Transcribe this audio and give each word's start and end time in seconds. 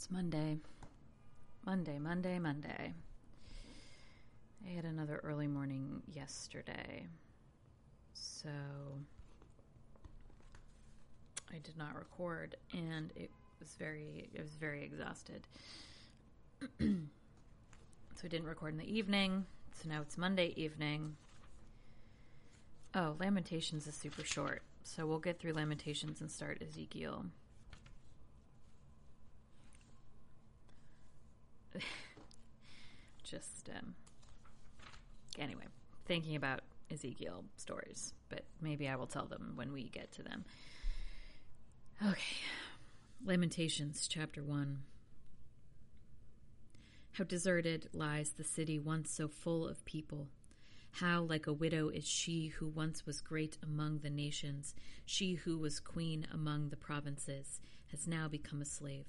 It's 0.00 0.10
Monday. 0.10 0.56
Monday, 1.66 1.98
Monday, 1.98 2.38
Monday. 2.38 2.94
I 4.66 4.70
had 4.70 4.86
another 4.86 5.20
early 5.22 5.46
morning 5.46 6.02
yesterday. 6.10 7.04
So 8.14 8.48
I 11.52 11.58
did 11.58 11.76
not 11.76 11.94
record 11.94 12.56
and 12.72 13.12
it 13.14 13.30
was 13.58 13.74
very 13.78 14.30
it 14.32 14.40
was 14.40 14.52
very 14.52 14.82
exhausted. 14.82 15.46
so 16.80 16.86
I 18.24 18.28
didn't 18.28 18.48
record 18.48 18.72
in 18.72 18.78
the 18.78 18.90
evening. 18.90 19.44
So 19.82 19.90
now 19.90 20.00
it's 20.00 20.16
Monday 20.16 20.54
evening. 20.56 21.16
Oh, 22.94 23.16
Lamentations 23.20 23.86
is 23.86 23.96
super 23.96 24.24
short. 24.24 24.62
So 24.82 25.06
we'll 25.06 25.18
get 25.18 25.38
through 25.38 25.52
Lamentations 25.52 26.22
and 26.22 26.30
start 26.30 26.62
Ezekiel. 26.66 27.26
Just 33.22 33.70
um, 33.78 33.94
anyway, 35.38 35.64
thinking 36.06 36.36
about 36.36 36.60
Ezekiel 36.90 37.44
stories, 37.56 38.12
but 38.28 38.44
maybe 38.60 38.88
I 38.88 38.96
will 38.96 39.06
tell 39.06 39.26
them 39.26 39.52
when 39.54 39.72
we 39.72 39.88
get 39.88 40.12
to 40.12 40.22
them. 40.22 40.44
Okay. 42.04 42.36
Lamentations 43.24 44.08
chapter 44.08 44.42
1. 44.42 44.78
How 47.12 47.24
deserted 47.24 47.90
lies 47.92 48.30
the 48.30 48.44
city 48.44 48.78
once 48.78 49.10
so 49.10 49.28
full 49.28 49.68
of 49.68 49.84
people. 49.84 50.28
How 50.92 51.22
like 51.22 51.46
a 51.46 51.52
widow 51.52 51.88
is 51.90 52.08
she 52.08 52.46
who 52.46 52.66
once 52.66 53.04
was 53.04 53.20
great 53.20 53.58
among 53.62 53.98
the 53.98 54.10
nations, 54.10 54.74
she 55.04 55.34
who 55.34 55.58
was 55.58 55.80
queen 55.80 56.26
among 56.32 56.70
the 56.70 56.76
provinces, 56.76 57.60
has 57.90 58.06
now 58.06 58.26
become 58.26 58.62
a 58.62 58.64
slave. 58.64 59.06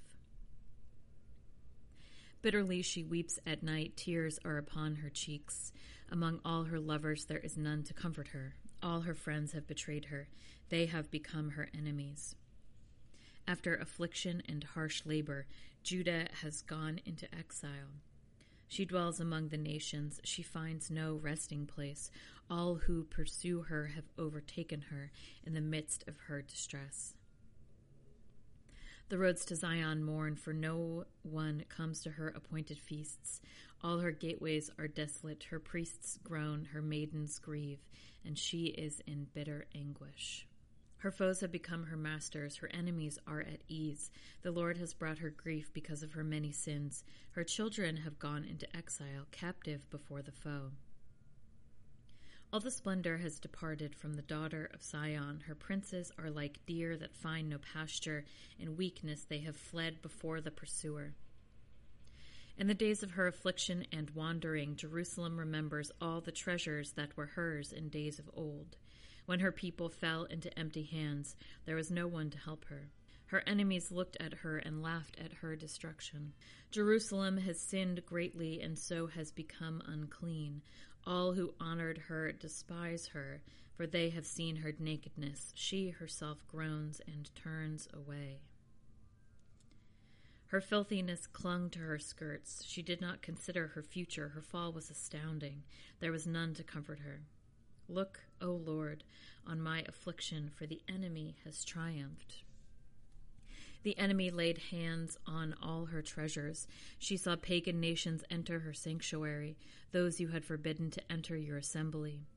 Bitterly 2.41 2.81
she 2.81 3.03
weeps 3.03 3.37
at 3.45 3.61
night, 3.61 3.95
tears 3.95 4.39
are 4.43 4.57
upon 4.57 4.95
her 4.95 5.09
cheeks. 5.09 5.71
Among 6.09 6.39
all 6.43 6.63
her 6.63 6.79
lovers 6.79 7.25
there 7.25 7.39
is 7.39 7.57
none 7.57 7.83
to 7.83 7.93
comfort 7.93 8.29
her. 8.29 8.55
All 8.81 9.01
her 9.01 9.13
friends 9.13 9.51
have 9.51 9.67
betrayed 9.67 10.05
her, 10.05 10.27
they 10.69 10.87
have 10.87 11.11
become 11.11 11.51
her 11.51 11.69
enemies. 11.77 12.35
After 13.47 13.75
affliction 13.75 14.41
and 14.47 14.63
harsh 14.63 15.03
labor, 15.05 15.45
Judah 15.83 16.27
has 16.41 16.61
gone 16.61 16.99
into 17.05 17.33
exile. 17.35 18.01
She 18.67 18.85
dwells 18.85 19.19
among 19.19 19.49
the 19.49 19.57
nations, 19.57 20.19
she 20.23 20.41
finds 20.41 20.89
no 20.89 21.15
resting 21.15 21.65
place. 21.67 22.09
All 22.49 22.75
who 22.75 23.03
pursue 23.03 23.63
her 23.63 23.87
have 23.87 24.05
overtaken 24.17 24.81
her 24.89 25.11
in 25.45 25.53
the 25.53 25.61
midst 25.61 26.07
of 26.07 26.17
her 26.27 26.41
distress. 26.41 27.13
The 29.11 29.17
roads 29.17 29.43
to 29.47 29.57
Zion 29.57 30.05
mourn, 30.05 30.37
for 30.37 30.53
no 30.53 31.03
one 31.23 31.65
comes 31.67 31.99
to 32.03 32.11
her 32.11 32.29
appointed 32.29 32.79
feasts. 32.79 33.41
All 33.83 33.99
her 33.99 34.13
gateways 34.13 34.71
are 34.79 34.87
desolate, 34.87 35.43
her 35.49 35.59
priests 35.59 36.17
groan, 36.23 36.69
her 36.71 36.81
maidens 36.81 37.37
grieve, 37.37 37.81
and 38.23 38.37
she 38.37 38.67
is 38.67 39.01
in 39.05 39.27
bitter 39.33 39.65
anguish. 39.75 40.47
Her 40.99 41.11
foes 41.11 41.41
have 41.41 41.51
become 41.51 41.87
her 41.87 41.97
masters, 41.97 42.55
her 42.55 42.69
enemies 42.73 43.19
are 43.27 43.41
at 43.41 43.63
ease. 43.67 44.11
The 44.43 44.51
Lord 44.51 44.77
has 44.77 44.93
brought 44.93 45.17
her 45.17 45.29
grief 45.29 45.73
because 45.73 46.03
of 46.03 46.13
her 46.13 46.23
many 46.23 46.53
sins. 46.53 47.03
Her 47.31 47.43
children 47.43 47.97
have 47.97 48.17
gone 48.17 48.45
into 48.45 48.73
exile, 48.73 49.25
captive 49.31 49.89
before 49.89 50.21
the 50.21 50.31
foe. 50.31 50.71
All 52.53 52.59
the 52.59 52.69
splendor 52.69 53.17
has 53.19 53.39
departed 53.39 53.95
from 53.95 54.15
the 54.15 54.21
daughter 54.21 54.69
of 54.73 54.83
Zion. 54.83 55.41
Her 55.47 55.55
princes 55.55 56.11
are 56.17 56.29
like 56.29 56.65
deer 56.65 56.97
that 56.97 57.15
find 57.15 57.47
no 57.47 57.57
pasture. 57.59 58.25
In 58.59 58.75
weakness 58.75 59.23
they 59.23 59.39
have 59.39 59.55
fled 59.55 60.01
before 60.01 60.41
the 60.41 60.51
pursuer. 60.51 61.13
In 62.57 62.67
the 62.67 62.73
days 62.73 63.03
of 63.03 63.11
her 63.11 63.27
affliction 63.27 63.85
and 63.93 64.09
wandering, 64.09 64.75
Jerusalem 64.75 65.39
remembers 65.39 65.93
all 66.01 66.19
the 66.19 66.33
treasures 66.33 66.91
that 66.91 67.15
were 67.15 67.27
hers 67.27 67.71
in 67.71 67.87
days 67.87 68.19
of 68.19 68.29
old. 68.33 68.75
When 69.25 69.39
her 69.39 69.53
people 69.53 69.87
fell 69.87 70.25
into 70.25 70.59
empty 70.59 70.83
hands, 70.83 71.37
there 71.65 71.77
was 71.77 71.89
no 71.89 72.05
one 72.05 72.29
to 72.31 72.37
help 72.37 72.65
her. 72.65 72.89
Her 73.27 73.43
enemies 73.47 73.91
looked 73.91 74.17
at 74.19 74.33
her 74.33 74.57
and 74.57 74.81
laughed 74.81 75.17
at 75.17 75.35
her 75.35 75.55
destruction. 75.55 76.33
Jerusalem 76.69 77.37
has 77.37 77.61
sinned 77.61 78.05
greatly 78.05 78.59
and 78.59 78.77
so 78.77 79.07
has 79.07 79.31
become 79.31 79.81
unclean. 79.85 80.61
All 81.05 81.33
who 81.33 81.53
honored 81.59 81.97
her 82.07 82.31
despise 82.31 83.07
her, 83.07 83.41
for 83.75 83.87
they 83.87 84.09
have 84.09 84.25
seen 84.25 84.57
her 84.57 84.73
nakedness. 84.77 85.51
She 85.55 85.89
herself 85.89 86.45
groans 86.47 87.01
and 87.07 87.33
turns 87.35 87.87
away. 87.93 88.41
Her 90.47 90.61
filthiness 90.61 91.27
clung 91.27 91.69
to 91.71 91.79
her 91.79 91.97
skirts. 91.97 92.63
She 92.67 92.81
did 92.81 92.99
not 92.99 93.21
consider 93.21 93.67
her 93.67 93.81
future. 93.81 94.29
Her 94.29 94.41
fall 94.41 94.73
was 94.73 94.89
astounding. 94.89 95.63
There 96.01 96.11
was 96.11 96.27
none 96.27 96.53
to 96.55 96.63
comfort 96.63 96.99
her. 96.99 97.21
Look, 97.87 98.19
O 98.41 98.51
Lord, 98.51 99.03
on 99.47 99.61
my 99.61 99.83
affliction, 99.87 100.49
for 100.53 100.65
the 100.65 100.81
enemy 100.87 101.37
has 101.45 101.63
triumphed. 101.63 102.43
The 103.83 103.97
enemy 103.97 104.29
laid 104.29 104.59
hands 104.69 105.17
on 105.25 105.55
all 105.61 105.85
her 105.85 106.01
treasures. 106.01 106.67
She 106.99 107.17
saw 107.17 107.35
pagan 107.35 107.79
nations 107.79 108.23
enter 108.29 108.59
her 108.59 108.73
sanctuary, 108.73 109.57
those 109.91 110.19
you 110.19 110.27
had 110.27 110.45
forbidden 110.45 110.91
to 110.91 111.11
enter 111.11 111.35
your 111.35 111.57
assembly. 111.57 112.27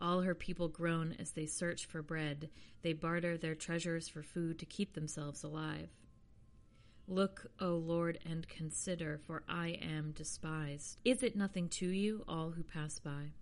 All 0.00 0.22
her 0.22 0.34
people 0.34 0.68
groan 0.68 1.16
as 1.18 1.32
they 1.32 1.46
search 1.46 1.86
for 1.86 2.02
bread. 2.02 2.50
They 2.82 2.92
barter 2.92 3.36
their 3.36 3.54
treasures 3.54 4.08
for 4.08 4.22
food 4.22 4.58
to 4.60 4.66
keep 4.66 4.94
themselves 4.94 5.42
alive. 5.42 5.90
Look, 7.08 7.46
O 7.60 7.74
Lord, 7.74 8.18
and 8.24 8.48
consider, 8.48 9.18
for 9.18 9.42
I 9.48 9.78
am 9.82 10.12
despised. 10.12 10.98
Is 11.04 11.22
it 11.22 11.36
nothing 11.36 11.68
to 11.70 11.88
you, 11.88 12.24
all 12.28 12.50
who 12.50 12.62
pass 12.62 13.00
by? 13.00 13.32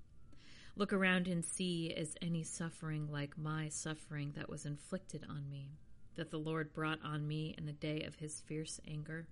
Look 0.76 0.94
around 0.94 1.28
and 1.28 1.44
see 1.44 1.86
is 1.86 2.14
any 2.22 2.42
suffering 2.42 3.08
like 3.10 3.36
my 3.36 3.68
suffering 3.68 4.32
that 4.36 4.48
was 4.48 4.64
inflicted 4.64 5.26
on 5.28 5.50
me 5.50 5.78
that 6.16 6.30
the 6.30 6.38
Lord 6.38 6.72
brought 6.72 6.98
on 7.04 7.26
me 7.26 7.54
in 7.56 7.66
the 7.66 7.72
day 7.72 8.02
of 8.02 8.16
his 8.16 8.40
fierce 8.40 8.80
anger? 8.86 9.26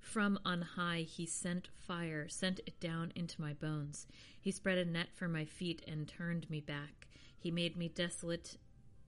From 0.00 0.38
on 0.44 0.62
high 0.62 1.00
he 1.00 1.26
sent 1.26 1.68
fire, 1.86 2.28
sent 2.28 2.60
it 2.66 2.78
down 2.80 3.12
into 3.14 3.40
my 3.40 3.52
bones. 3.52 4.06
He 4.40 4.50
spread 4.50 4.78
a 4.78 4.84
net 4.84 5.08
for 5.14 5.28
my 5.28 5.44
feet 5.44 5.82
and 5.86 6.06
turned 6.06 6.48
me 6.48 6.60
back. 6.60 7.08
He 7.36 7.50
made 7.50 7.76
me 7.76 7.88
desolate, 7.88 8.56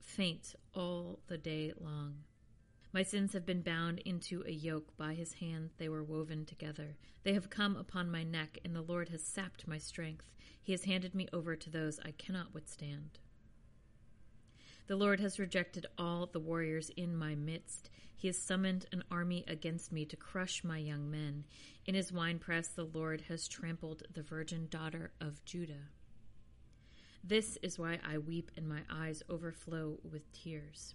faint 0.01 0.55
all 0.75 1.21
the 1.29 1.39
day 1.39 1.73
long. 1.81 2.25
My 2.93 3.03
sins 3.03 3.33
have 3.35 3.47
been 3.47 3.63
bound 3.63 4.01
into 4.01 4.43
a 4.47 4.51
yoke. 4.51 4.97
By 4.97 5.15
his 5.15 5.35
hand 5.35 5.71
they 5.79 5.89
were 5.89 6.03
woven 6.03 6.45
together. 6.45 6.97
They 7.23 7.35
have 7.35 7.51
come 7.51 7.77
upon 7.77 8.11
my 8.11 8.25
neck, 8.25 8.59
and 8.65 8.75
the 8.75 8.83
Lord 8.83 9.11
has 9.11 9.23
sapped 9.23 9.69
my 9.69 9.79
strength. 9.79 10.35
He 10.61 10.73
has 10.73 10.85
handed 10.85 11.15
me 11.15 11.29
over 11.33 11.55
to 11.55 11.71
those 11.71 12.01
I 12.05 12.13
cannot 12.13 12.55
withstand. 12.55 13.19
The 14.89 14.97
Lord 14.97 15.21
has 15.21 15.39
rejected 15.39 15.85
all 15.99 16.25
the 16.25 16.41
warriors 16.41 16.91
in 16.97 17.15
my 17.15 17.35
midst. 17.35 17.91
He 18.17 18.27
has 18.29 18.39
summoned 18.39 18.87
an 18.91 19.05
army 19.11 19.45
against 19.47 19.93
me 19.93 20.07
to 20.07 20.17
crush 20.17 20.65
my 20.65 20.79
young 20.79 21.11
men. 21.11 21.45
In 21.85 21.95
his 21.95 22.11
winepress, 22.11 22.69
the 22.69 22.87
Lord 22.87 23.21
has 23.29 23.47
trampled 23.47 24.05
the 24.15 24.23
virgin 24.23 24.67
daughter 24.71 25.13
of 25.21 25.45
Judah. 25.45 25.91
This 27.23 27.59
is 27.63 27.79
why 27.79 27.99
I 28.03 28.17
weep 28.17 28.51
and 28.57 28.67
my 28.67 28.81
eyes 28.91 29.23
overflow 29.29 29.99
with 30.11 30.33
tears. 30.33 30.95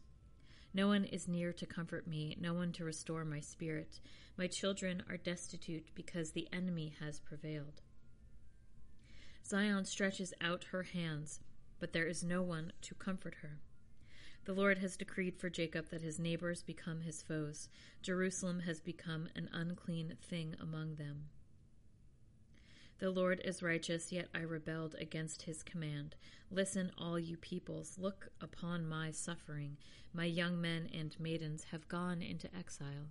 No 0.73 0.87
one 0.87 1.05
is 1.05 1.27
near 1.27 1.53
to 1.53 1.67
comfort 1.67 2.07
me, 2.07 2.35
no 2.41 2.55
one 2.55 2.71
to 2.73 2.83
restore 2.83 3.23
my 3.23 3.41
spirit. 3.41 3.99
My 4.37 4.47
children 4.47 5.03
are 5.07 5.17
destitute 5.17 5.93
because 5.93 6.31
the 6.31 6.47
enemy 6.51 6.95
has 6.99 7.19
prevailed. 7.19 7.83
Zion 9.45 9.85
stretches 9.85 10.33
out 10.41 10.63
her 10.71 10.81
hands, 10.81 11.41
but 11.79 11.93
there 11.93 12.07
is 12.07 12.23
no 12.23 12.41
one 12.41 12.71
to 12.81 12.95
comfort 12.95 13.35
her. 13.43 13.59
The 14.45 14.53
Lord 14.53 14.79
has 14.79 14.97
decreed 14.97 15.37
for 15.37 15.49
Jacob 15.49 15.89
that 15.89 16.01
his 16.01 16.19
neighbors 16.19 16.63
become 16.63 17.01
his 17.01 17.21
foes. 17.21 17.69
Jerusalem 18.01 18.59
has 18.61 18.81
become 18.81 19.29
an 19.35 19.49
unclean 19.53 20.17
thing 20.21 20.55
among 20.59 20.95
them. 20.95 21.29
The 22.99 23.09
Lord 23.09 23.41
is 23.43 23.63
righteous, 23.63 24.11
yet 24.11 24.27
I 24.35 24.39
rebelled 24.39 24.95
against 24.99 25.43
his 25.43 25.63
command. 25.63 26.15
Listen, 26.51 26.91
all 26.97 27.17
you 27.17 27.37
peoples, 27.37 27.97
look 27.97 28.29
upon 28.41 28.87
my 28.87 29.11
suffering. 29.11 29.77
My 30.13 30.25
young 30.25 30.59
men 30.59 30.89
and 30.93 31.17
maidens 31.19 31.65
have 31.71 31.87
gone 31.87 32.21
into 32.21 32.53
exile. 32.55 33.07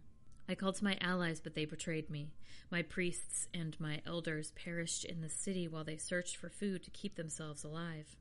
I 0.49 0.55
called 0.55 0.77
to 0.77 0.85
my 0.85 0.99
allies, 1.01 1.41
but 1.41 1.55
they 1.55 1.65
betrayed 1.65 2.11
me. 2.11 2.33
My 2.71 2.83
priests 2.83 3.49
and 3.55 3.79
my 3.81 4.03
elders 4.05 4.53
perished 4.53 5.05
in 5.05 5.23
the 5.23 5.29
city 5.29 5.67
while 5.67 5.85
they 5.85 5.97
searched 5.97 6.37
for 6.37 6.51
food 6.51 6.83
to 6.85 6.91
keep 6.91 7.17
themselves 7.17 7.65
alive. 7.65 8.17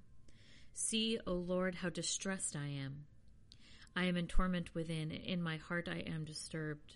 See, 0.74 1.19
O 1.27 1.33
Lord, 1.33 1.75
how 1.75 1.89
distressed 1.89 2.56
I 2.56 2.68
am. 2.68 3.06
I 3.95 4.05
am 4.05 4.15
in 4.17 4.27
torment 4.27 4.73
within, 4.73 5.11
in 5.11 5.41
my 5.41 5.57
heart 5.57 5.88
I 5.89 5.99
am 5.99 6.23
disturbed. 6.23 6.95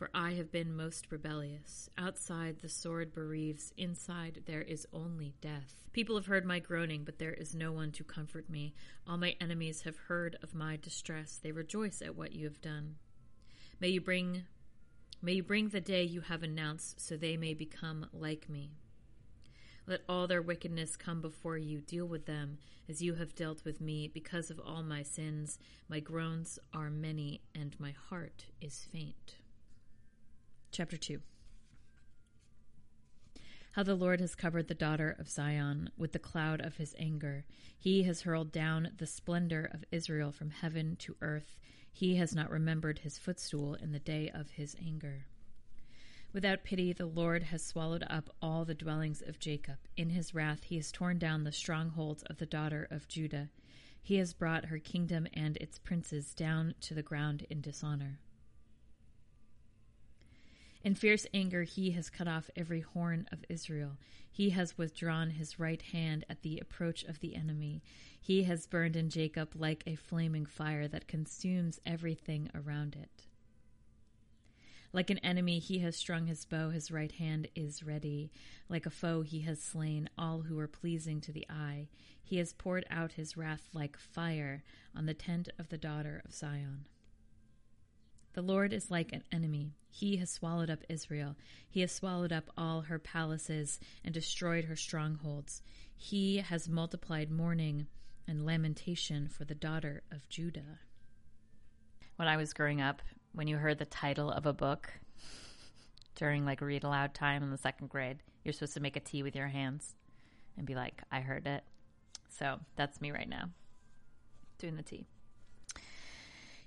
For 0.00 0.08
I 0.14 0.32
have 0.32 0.50
been 0.50 0.74
most 0.74 1.12
rebellious. 1.12 1.90
Outside 1.98 2.60
the 2.60 2.70
sword 2.70 3.12
bereaves, 3.12 3.74
inside 3.76 4.44
there 4.46 4.62
is 4.62 4.86
only 4.94 5.34
death. 5.42 5.84
People 5.92 6.16
have 6.16 6.24
heard 6.24 6.46
my 6.46 6.58
groaning, 6.58 7.04
but 7.04 7.18
there 7.18 7.34
is 7.34 7.54
no 7.54 7.70
one 7.70 7.92
to 7.92 8.04
comfort 8.04 8.48
me. 8.48 8.72
All 9.06 9.18
my 9.18 9.36
enemies 9.42 9.82
have 9.82 9.98
heard 10.08 10.38
of 10.42 10.54
my 10.54 10.76
distress. 10.76 11.38
They 11.42 11.52
rejoice 11.52 12.00
at 12.00 12.16
what 12.16 12.32
you 12.32 12.46
have 12.46 12.62
done. 12.62 12.94
May 13.78 13.88
you 13.88 14.00
bring 14.00 14.44
may 15.20 15.34
you 15.34 15.42
bring 15.42 15.68
the 15.68 15.82
day 15.82 16.02
you 16.02 16.22
have 16.22 16.42
announced 16.42 16.98
so 16.98 17.14
they 17.14 17.36
may 17.36 17.52
become 17.52 18.06
like 18.14 18.48
me. 18.48 18.70
Let 19.90 20.02
all 20.08 20.28
their 20.28 20.40
wickedness 20.40 20.94
come 20.94 21.20
before 21.20 21.58
you. 21.58 21.80
Deal 21.80 22.06
with 22.06 22.26
them 22.26 22.58
as 22.88 23.02
you 23.02 23.14
have 23.14 23.34
dealt 23.34 23.64
with 23.64 23.80
me. 23.80 24.06
Because 24.06 24.48
of 24.48 24.60
all 24.64 24.84
my 24.84 25.02
sins, 25.02 25.58
my 25.88 25.98
groans 25.98 26.60
are 26.72 26.90
many, 26.90 27.40
and 27.56 27.74
my 27.80 27.90
heart 27.90 28.46
is 28.60 28.86
faint. 28.92 29.34
Chapter 30.70 30.96
2 30.96 31.20
How 33.72 33.82
the 33.82 33.96
Lord 33.96 34.20
has 34.20 34.36
covered 34.36 34.68
the 34.68 34.74
daughter 34.74 35.16
of 35.18 35.28
Zion 35.28 35.90
with 35.98 36.12
the 36.12 36.20
cloud 36.20 36.60
of 36.60 36.76
his 36.76 36.94
anger. 36.96 37.44
He 37.76 38.04
has 38.04 38.22
hurled 38.22 38.52
down 38.52 38.92
the 38.96 39.08
splendor 39.08 39.68
of 39.74 39.84
Israel 39.90 40.30
from 40.30 40.50
heaven 40.50 40.94
to 41.00 41.16
earth. 41.20 41.58
He 41.92 42.14
has 42.14 42.32
not 42.32 42.48
remembered 42.48 43.00
his 43.00 43.18
footstool 43.18 43.74
in 43.74 43.90
the 43.90 43.98
day 43.98 44.30
of 44.32 44.50
his 44.50 44.76
anger. 44.80 45.26
Without 46.32 46.62
pity, 46.62 46.92
the 46.92 47.06
Lord 47.06 47.42
has 47.44 47.64
swallowed 47.64 48.04
up 48.08 48.30
all 48.40 48.64
the 48.64 48.74
dwellings 48.74 49.20
of 49.20 49.40
Jacob. 49.40 49.78
In 49.96 50.10
his 50.10 50.32
wrath, 50.32 50.62
he 50.62 50.76
has 50.76 50.92
torn 50.92 51.18
down 51.18 51.42
the 51.42 51.50
strongholds 51.50 52.22
of 52.24 52.38
the 52.38 52.46
daughter 52.46 52.86
of 52.88 53.08
Judah. 53.08 53.50
He 54.00 54.16
has 54.16 54.32
brought 54.32 54.66
her 54.66 54.78
kingdom 54.78 55.26
and 55.34 55.56
its 55.56 55.80
princes 55.80 56.32
down 56.32 56.74
to 56.82 56.94
the 56.94 57.02
ground 57.02 57.46
in 57.50 57.60
dishonor. 57.60 58.20
In 60.82 60.94
fierce 60.94 61.26
anger, 61.34 61.64
he 61.64 61.90
has 61.90 62.08
cut 62.08 62.28
off 62.28 62.48
every 62.56 62.80
horn 62.80 63.26
of 63.32 63.44
Israel. 63.48 63.98
He 64.30 64.50
has 64.50 64.78
withdrawn 64.78 65.30
his 65.30 65.58
right 65.58 65.82
hand 65.82 66.24
at 66.30 66.42
the 66.42 66.60
approach 66.60 67.02
of 67.02 67.18
the 67.18 67.34
enemy. 67.34 67.82
He 68.20 68.44
has 68.44 68.68
burned 68.68 68.96
in 68.96 69.10
Jacob 69.10 69.54
like 69.56 69.82
a 69.84 69.96
flaming 69.96 70.46
fire 70.46 70.86
that 70.88 71.08
consumes 71.08 71.80
everything 71.84 72.48
around 72.54 72.94
it. 72.94 73.26
Like 74.92 75.10
an 75.10 75.18
enemy, 75.18 75.60
he 75.60 75.78
has 75.80 75.96
strung 75.96 76.26
his 76.26 76.44
bow, 76.44 76.70
his 76.70 76.90
right 76.90 77.12
hand 77.12 77.48
is 77.54 77.84
ready. 77.84 78.32
Like 78.68 78.86
a 78.86 78.90
foe, 78.90 79.22
he 79.22 79.42
has 79.42 79.62
slain 79.62 80.08
all 80.18 80.40
who 80.40 80.58
are 80.58 80.66
pleasing 80.66 81.20
to 81.22 81.32
the 81.32 81.46
eye. 81.48 81.88
He 82.22 82.38
has 82.38 82.52
poured 82.52 82.84
out 82.90 83.12
his 83.12 83.36
wrath 83.36 83.68
like 83.72 83.96
fire 83.96 84.64
on 84.94 85.06
the 85.06 85.14
tent 85.14 85.48
of 85.58 85.68
the 85.68 85.78
daughter 85.78 86.22
of 86.24 86.34
Zion. 86.34 86.86
The 88.32 88.42
Lord 88.42 88.72
is 88.72 88.90
like 88.90 89.12
an 89.12 89.24
enemy. 89.32 89.74
He 89.88 90.16
has 90.18 90.30
swallowed 90.30 90.70
up 90.70 90.84
Israel. 90.88 91.36
He 91.68 91.80
has 91.80 91.92
swallowed 91.92 92.32
up 92.32 92.50
all 92.56 92.82
her 92.82 92.98
palaces 92.98 93.80
and 94.04 94.14
destroyed 94.14 94.64
her 94.64 94.76
strongholds. 94.76 95.62
He 95.96 96.38
has 96.38 96.68
multiplied 96.68 97.30
mourning 97.30 97.86
and 98.26 98.46
lamentation 98.46 99.28
for 99.28 99.44
the 99.44 99.54
daughter 99.54 100.02
of 100.12 100.28
Judah. 100.28 100.78
When 102.16 102.28
I 102.28 102.36
was 102.36 102.52
growing 102.52 102.80
up, 102.80 103.02
when 103.32 103.46
you 103.46 103.56
heard 103.56 103.78
the 103.78 103.84
title 103.84 104.30
of 104.30 104.46
a 104.46 104.52
book 104.52 104.90
during 106.14 106.44
like 106.44 106.60
read 106.60 106.84
aloud 106.84 107.14
time 107.14 107.42
in 107.42 107.50
the 107.50 107.58
second 107.58 107.88
grade, 107.88 108.18
you're 108.44 108.52
supposed 108.52 108.74
to 108.74 108.80
make 108.80 108.96
a 108.96 109.00
T 109.00 109.22
with 109.22 109.36
your 109.36 109.48
hands 109.48 109.94
and 110.56 110.66
be 110.66 110.74
like, 110.74 111.02
I 111.10 111.20
heard 111.20 111.46
it. 111.46 111.64
So 112.28 112.58
that's 112.76 113.00
me 113.00 113.10
right 113.10 113.28
now, 113.28 113.50
doing 114.58 114.76
the 114.76 114.82
T. 114.82 115.06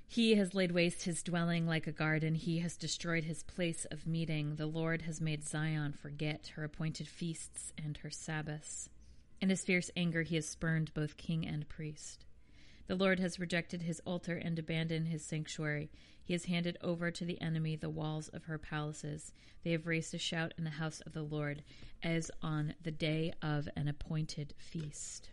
He 0.07 0.36
has 0.36 0.54
laid 0.54 0.71
waste 0.71 1.04
his 1.04 1.24
dwelling 1.24 1.65
like 1.65 1.88
a 1.88 1.92
garden. 1.92 2.36
He 2.36 2.60
has 2.60 2.77
destroyed 2.77 3.24
his 3.24 3.42
place 3.42 3.86
of 3.89 4.06
meeting. 4.06 4.57
The 4.57 4.68
Lord 4.68 5.04
has 5.04 5.19
made 5.19 5.44
Zion 5.44 5.94
forget 5.94 6.51
her 6.56 6.63
appointed 6.63 7.07
feasts 7.07 7.74
and 7.83 7.98
her 7.98 8.12
Sabbaths. 8.12 8.89
In 9.42 9.50
his 9.50 9.63
fierce 9.63 9.89
anger, 9.98 10.21
he 10.21 10.36
has 10.36 10.48
spurned 10.48 10.94
both 10.94 11.18
king 11.18 11.48
and 11.48 11.68
priest. 11.68 12.25
The 12.86 12.95
Lord 12.95 13.19
has 13.19 13.39
rejected 13.39 13.81
his 13.81 14.01
altar 14.06 14.38
and 14.38 14.60
abandoned 14.60 15.07
his 15.07 15.25
sanctuary. 15.25 15.89
He 16.24 16.34
has 16.34 16.46
handed 16.46 16.78
over 16.81 17.12
to 17.12 17.25
the 17.25 17.42
enemy 17.42 17.75
the 17.75 17.90
walls 17.90 18.30
of 18.30 18.46
her 18.46 18.58
palaces. 18.58 19.34
They 19.64 19.72
have 19.72 19.86
raised 19.88 20.14
a 20.14 20.18
shout 20.18 20.54
in 20.58 20.64
the 20.64 20.70
house 20.72 21.02
of 21.02 21.14
the 21.14 21.24
Lord, 21.24 21.64
as 22.02 22.31
on 22.42 22.75
the 22.81 22.92
day 22.92 23.34
of 23.42 23.68
an 23.75 23.88
appointed 23.88 24.54
feast. 24.58 25.30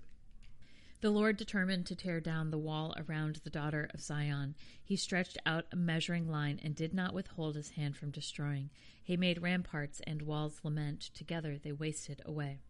The 1.01 1.11
Lord 1.11 1.39
determined 1.39 1.87
to 1.87 1.97
tear 1.97 2.21
down 2.21 2.51
the 2.51 2.59
wall 2.59 2.95
around 2.99 3.37
the 3.37 3.51
daughter 3.51 3.89
of 3.95 4.01
Zion. 4.01 4.55
He 4.85 4.97
stretched 4.97 5.39
out 5.47 5.65
a 5.73 5.77
measuring 5.77 6.29
line 6.29 6.61
and 6.63 6.75
did 6.75 6.93
not 6.93 7.15
withhold 7.15 7.57
his 7.57 7.71
hand 7.71 7.97
from 7.97 8.11
destroying. 8.11 8.69
He 9.03 9.17
made 9.17 9.41
ramparts 9.41 10.01
and 10.07 10.21
walls 10.23 10.61
lament. 10.63 11.01
Together 11.15 11.57
they 11.57 11.73
wasted 11.73 12.21
away. 12.27 12.61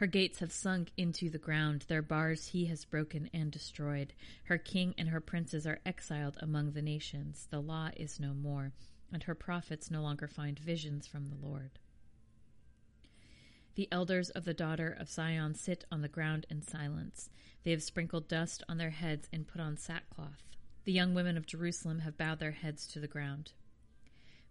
Her 0.00 0.06
gates 0.06 0.38
have 0.38 0.50
sunk 0.50 0.92
into 0.96 1.28
the 1.28 1.36
ground, 1.36 1.84
their 1.86 2.00
bars 2.00 2.46
he 2.48 2.64
has 2.64 2.86
broken 2.86 3.28
and 3.34 3.52
destroyed. 3.52 4.14
Her 4.44 4.56
king 4.56 4.94
and 4.96 5.10
her 5.10 5.20
princes 5.20 5.66
are 5.66 5.80
exiled 5.84 6.38
among 6.40 6.72
the 6.72 6.80
nations. 6.80 7.46
The 7.50 7.60
law 7.60 7.90
is 7.94 8.18
no 8.18 8.32
more, 8.32 8.72
and 9.12 9.22
her 9.24 9.34
prophets 9.34 9.90
no 9.90 10.00
longer 10.00 10.26
find 10.26 10.58
visions 10.58 11.06
from 11.06 11.26
the 11.26 11.46
Lord. 11.46 11.72
The 13.74 13.88
elders 13.92 14.30
of 14.30 14.46
the 14.46 14.54
daughter 14.54 14.90
of 14.98 15.10
Zion 15.10 15.54
sit 15.54 15.84
on 15.92 16.00
the 16.00 16.08
ground 16.08 16.46
in 16.48 16.62
silence. 16.62 17.28
They 17.62 17.70
have 17.72 17.82
sprinkled 17.82 18.26
dust 18.26 18.62
on 18.70 18.78
their 18.78 18.88
heads 18.88 19.28
and 19.30 19.46
put 19.46 19.60
on 19.60 19.76
sackcloth. 19.76 20.56
The 20.86 20.92
young 20.92 21.12
women 21.12 21.36
of 21.36 21.44
Jerusalem 21.44 21.98
have 21.98 22.16
bowed 22.16 22.38
their 22.38 22.52
heads 22.52 22.86
to 22.86 23.00
the 23.00 23.06
ground. 23.06 23.52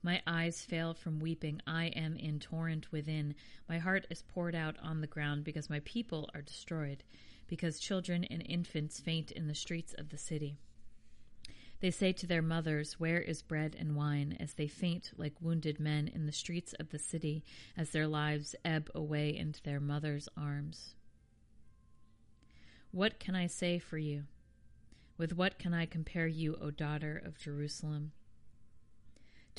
My 0.02 0.22
eyes 0.26 0.62
fail 0.62 0.94
from 0.94 1.20
weeping. 1.20 1.62
I 1.68 1.88
am 1.88 2.16
in 2.16 2.40
torrent 2.40 2.92
within. 2.92 3.36
My 3.68 3.80
heart 3.80 4.08
is 4.10 4.22
poured 4.22 4.56
out 4.56 4.78
on 4.82 5.02
the 5.02 5.08
ground 5.08 5.44
because 5.44 5.70
my 5.70 5.82
people 5.82 6.30
are 6.34 6.42
destroyed, 6.42 7.04
because 7.48 7.80
children 7.80 8.24
and 8.24 8.42
infants 8.48 9.00
faint 9.00 9.32
in 9.32 9.48
the 9.48 9.56
streets 9.56 9.94
of 9.98 10.10
the 10.10 10.18
city. 10.18 10.58
They 11.82 11.92
say 11.92 12.12
to 12.14 12.28
their 12.28 12.42
mothers, 12.42 13.00
Where 13.00 13.22
is 13.22 13.42
bread 13.42 13.76
and 13.78 13.96
wine? 13.96 14.38
as 14.40 14.54
they 14.54 14.68
faint 14.68 15.12
like 15.18 15.42
wounded 15.42 15.80
men 15.80 16.08
in 16.08 16.26
the 16.26 16.32
streets 16.32 16.74
of 16.80 16.90
the 16.90 17.00
city, 17.00 17.44
as 17.76 17.90
their 17.90 18.08
lives 18.08 18.56
ebb 18.64 18.90
away 18.96 19.36
into 19.36 19.62
their 19.64 19.80
mothers' 19.80 20.30
arms. 20.38 20.96
What 22.92 23.20
can 23.20 23.36
I 23.36 23.48
say 23.48 23.80
for 23.80 23.98
you? 23.98 24.24
With 25.18 25.34
what 25.36 25.60
can 25.60 25.74
I 25.74 25.86
compare 25.86 26.28
you, 26.28 26.58
O 26.62 26.72
daughter 26.72 27.22
of 27.24 27.38
Jerusalem? 27.38 28.14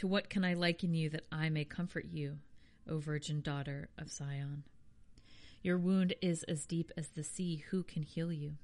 To 0.01 0.07
what 0.07 0.31
can 0.31 0.47
I 0.47 0.55
liken 0.55 0.95
you 0.95 1.11
that 1.11 1.27
I 1.31 1.51
may 1.51 1.67
comfort 1.67 2.07
you, 2.11 2.39
O 2.89 3.01
virgin 3.01 3.43
daughter 3.43 3.91
of 3.99 4.11
Zion? 4.11 4.65
Your 5.63 5.77
wound 5.77 6.15
is 6.23 6.43
as 6.45 6.65
deep 6.65 6.91
as 6.97 7.09
the 7.09 7.23
sea. 7.23 7.65
Who 7.69 7.83
can 7.83 8.03
heal 8.03 8.33
you? 8.33 8.55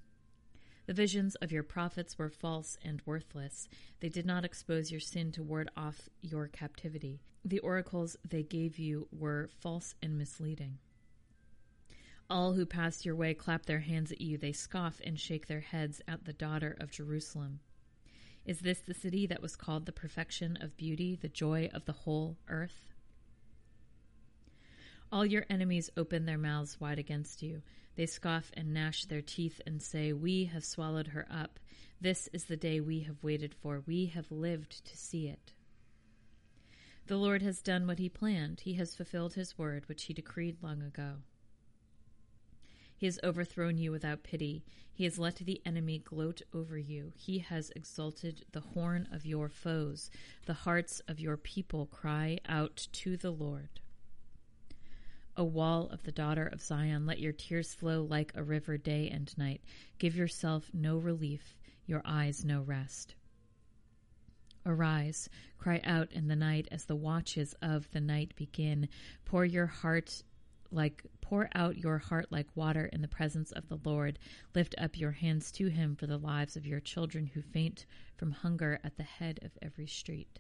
The 0.87 0.95
visions 0.95 1.35
of 1.35 1.53
your 1.53 1.63
prophets 1.63 2.17
were 2.17 2.31
false 2.31 2.79
and 2.83 3.03
worthless. 3.05 3.69
They 4.01 4.09
did 4.09 4.25
not 4.25 4.47
expose 4.47 4.91
your 4.91 4.99
sin 4.99 5.31
to 5.33 5.43
ward 5.43 5.71
off 5.77 6.09
your 6.23 6.49
captivity. 6.49 7.21
The 7.45 7.59
oracles 7.59 8.17
they 8.27 8.43
gave 8.43 8.79
you 8.79 9.07
were 9.13 9.51
false 9.61 9.95
and 10.03 10.17
misleading. 10.17 10.79
All 12.31 12.55
who 12.55 12.65
pass 12.65 13.05
your 13.05 13.15
way 13.15 13.35
clap 13.35 13.67
their 13.67 13.81
hands 13.81 14.11
at 14.11 14.23
you. 14.23 14.39
They 14.39 14.53
scoff 14.53 15.03
and 15.05 15.21
shake 15.21 15.49
their 15.49 15.61
heads 15.61 16.01
at 16.09 16.25
the 16.25 16.33
daughter 16.33 16.75
of 16.81 16.91
Jerusalem. 16.91 17.61
Is 18.47 18.61
this 18.61 18.79
the 18.79 18.95
city 18.95 19.27
that 19.27 19.43
was 19.43 19.57
called 19.57 19.87
the 19.87 19.93
perfection 19.93 20.57
of 20.61 20.77
beauty, 20.77 21.19
the 21.21 21.29
joy 21.29 21.69
of 21.75 21.85
the 21.85 21.93
whole 21.93 22.37
earth? 22.49 22.93
All 25.11 25.27
your 25.27 25.45
enemies 25.51 25.91
open 25.97 26.27
their 26.27 26.39
mouths 26.39 26.81
wide 26.81 27.01
against 27.01 27.43
you. 27.43 27.63
They 27.97 28.07
scoff 28.07 28.53
and 28.55 28.73
gnash 28.73 29.07
their 29.07 29.21
teeth 29.21 29.61
and 29.67 29.83
say, 29.83 30.13
We 30.13 30.45
have 30.45 30.65
swallowed 30.65 31.09
her 31.09 31.27
up. 31.29 31.59
This 32.01 32.29
is 32.33 32.45
the 32.45 32.57
day 32.57 32.79
we 32.79 33.01
have 33.01 33.21
waited 33.21 33.53
for. 33.53 33.83
We 33.85 34.07
have 34.07 34.31
lived 34.31 34.85
to 34.85 34.97
see 34.97 35.27
it. 35.27 35.53
The 37.07 37.17
Lord 37.17 37.43
has 37.43 37.63
done 37.63 37.89
what 37.89 37.99
he 37.99 38.09
planned. 38.09 38.61
He 38.61 38.75
has 38.75 38.95
fulfilled 38.95 39.35
his 39.35 39.59
word, 39.59 39.89
which 39.89 40.05
he 40.05 40.15
decreed 40.15 40.63
long 40.63 40.83
ago. 40.83 41.15
He 42.97 43.07
has 43.07 43.21
overthrown 43.23 43.77
you 43.77 43.93
without 43.93 44.23
pity. 44.23 44.65
He 44.93 45.05
has 45.05 45.19
let 45.19 45.37
the 45.37 45.61
enemy 45.67 45.99
gloat 45.99 46.41
over 46.55 46.79
you. 46.79 47.13
He 47.15 47.41
has 47.41 47.71
exalted 47.77 48.47
the 48.53 48.61
horn 48.61 49.07
of 49.13 49.27
your 49.27 49.51
foes. 49.51 50.11
The 50.47 50.55
hearts 50.55 51.01
of 51.07 51.21
your 51.21 51.37
people 51.37 51.87
cry 51.87 52.39
out 52.49 52.89
to 52.93 53.17
the 53.17 53.31
Lord. 53.31 53.81
O 55.37 55.45
wall 55.45 55.89
of 55.91 56.03
the 56.05 56.13
daughter 56.13 56.47
of 56.47 56.63
Zion, 56.63 57.05
let 57.05 57.19
your 57.19 57.35
tears 57.35 57.75
flow 57.75 58.03
like 58.03 58.33
a 58.35 58.43
river 58.43 58.79
day 58.79 59.11
and 59.11 59.37
night. 59.37 59.61
Give 59.99 60.17
yourself 60.17 60.71
no 60.73 60.97
relief, 60.97 61.59
your 61.85 62.01
eyes 62.07 62.43
no 62.43 62.63
rest. 62.63 63.15
Arise, 64.65 65.29
cry 65.59 65.81
out 65.85 66.11
in 66.13 66.27
the 66.27 66.35
night 66.35 66.67
as 66.73 66.87
the 66.87 66.97
watches 66.97 67.55
of 67.61 67.91
the 67.93 68.01
night 68.01 68.35
begin. 68.35 68.89
Pour 69.27 69.45
your 69.45 69.67
heart 69.67 70.23
like 70.71 71.03
pour 71.21 71.49
out 71.55 71.77
your 71.77 71.99
heart 71.99 72.27
like 72.31 72.57
water 72.57 72.87
in 72.93 73.03
the 73.03 73.09
presence 73.09 73.53
of 73.53 73.69
the 73.69 73.79
Lord. 73.85 74.19
Lift 74.55 74.75
up 74.79 74.99
your 74.99 75.13
hands 75.13 75.51
to 75.53 75.67
him 75.67 75.97
for 75.97 76.07
the 76.07 76.19
lives 76.19 76.57
of 76.57 76.67
your 76.67 76.81
children 76.81 77.27
who 77.27 77.43
faint 77.43 77.87
from 78.17 78.33
hunger 78.33 78.79
at 78.85 78.97
the 78.97 79.03
head 79.03 79.41
of 79.43 79.59
every 79.63 79.87
street. 79.87 80.39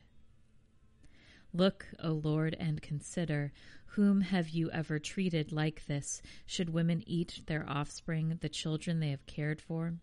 Look, 1.53 1.87
O 2.01 2.13
Lord, 2.13 2.55
and 2.61 2.83
consider 2.83 3.53
whom 3.87 4.21
have 4.21 4.51
you 4.51 4.71
ever 4.73 4.99
treated 4.99 5.53
like 5.53 5.87
this? 5.87 6.21
Should 6.45 6.71
women 6.71 7.03
eat 7.07 7.43
their 7.47 7.69
offspring, 7.69 8.39
the 8.41 8.49
children 8.49 9.01
they 9.01 9.11
have 9.11 9.25
cared 9.27 9.61
for? 9.61 9.95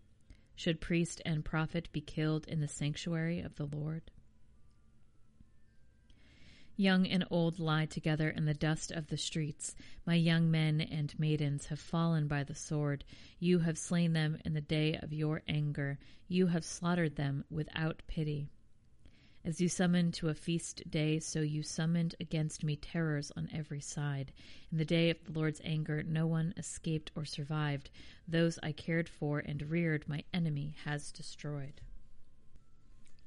Should 0.56 0.80
priest 0.80 1.22
and 1.24 1.44
prophet 1.44 1.90
be 1.92 2.00
killed 2.00 2.46
in 2.48 2.60
the 2.60 2.68
sanctuary 2.68 3.40
of 3.40 3.54
the 3.54 3.66
Lord? 3.66 4.10
Young 6.76 7.06
and 7.06 7.24
old 7.30 7.60
lie 7.60 7.86
together 7.86 8.28
in 8.28 8.46
the 8.46 8.54
dust 8.54 8.90
of 8.90 9.06
the 9.06 9.16
streets. 9.16 9.76
My 10.04 10.16
young 10.16 10.50
men 10.50 10.80
and 10.80 11.16
maidens 11.20 11.66
have 11.66 11.78
fallen 11.78 12.26
by 12.26 12.42
the 12.42 12.56
sword. 12.56 13.04
You 13.38 13.60
have 13.60 13.78
slain 13.78 14.12
them 14.12 14.38
in 14.44 14.54
the 14.54 14.60
day 14.60 14.96
of 14.96 15.12
your 15.12 15.42
anger. 15.46 16.00
You 16.26 16.48
have 16.48 16.64
slaughtered 16.64 17.14
them 17.14 17.44
without 17.48 18.02
pity. 18.08 18.48
As 19.44 19.60
you 19.60 19.68
summoned 19.68 20.14
to 20.14 20.30
a 20.30 20.34
feast 20.34 20.82
day, 20.90 21.20
so 21.20 21.42
you 21.42 21.62
summoned 21.62 22.16
against 22.18 22.64
me 22.64 22.74
terrors 22.74 23.30
on 23.36 23.48
every 23.52 23.80
side. 23.80 24.32
In 24.72 24.78
the 24.78 24.84
day 24.84 25.10
of 25.10 25.22
the 25.22 25.38
Lord's 25.38 25.60
anger, 25.62 26.02
no 26.02 26.26
one 26.26 26.54
escaped 26.56 27.12
or 27.14 27.24
survived. 27.24 27.90
Those 28.26 28.58
I 28.64 28.72
cared 28.72 29.08
for 29.08 29.38
and 29.38 29.62
reared, 29.70 30.08
my 30.08 30.24
enemy 30.32 30.74
has 30.84 31.12
destroyed. 31.12 31.82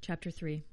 Chapter 0.02 0.30
3 0.30 0.64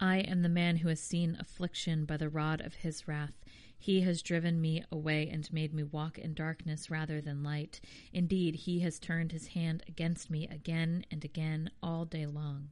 I 0.00 0.18
am 0.18 0.42
the 0.42 0.48
man 0.48 0.76
who 0.76 0.88
has 0.88 1.00
seen 1.00 1.36
affliction 1.40 2.04
by 2.04 2.16
the 2.16 2.28
rod 2.28 2.60
of 2.60 2.76
his 2.76 3.08
wrath. 3.08 3.34
He 3.76 4.02
has 4.02 4.22
driven 4.22 4.60
me 4.60 4.84
away 4.92 5.28
and 5.28 5.52
made 5.52 5.74
me 5.74 5.82
walk 5.82 6.18
in 6.18 6.34
darkness 6.34 6.90
rather 6.90 7.20
than 7.20 7.42
light. 7.42 7.80
Indeed, 8.12 8.54
he 8.54 8.80
has 8.80 8.98
turned 8.98 9.32
his 9.32 9.48
hand 9.48 9.82
against 9.88 10.30
me 10.30 10.46
again 10.46 11.04
and 11.10 11.24
again 11.24 11.70
all 11.82 12.04
day 12.04 12.26
long. 12.26 12.70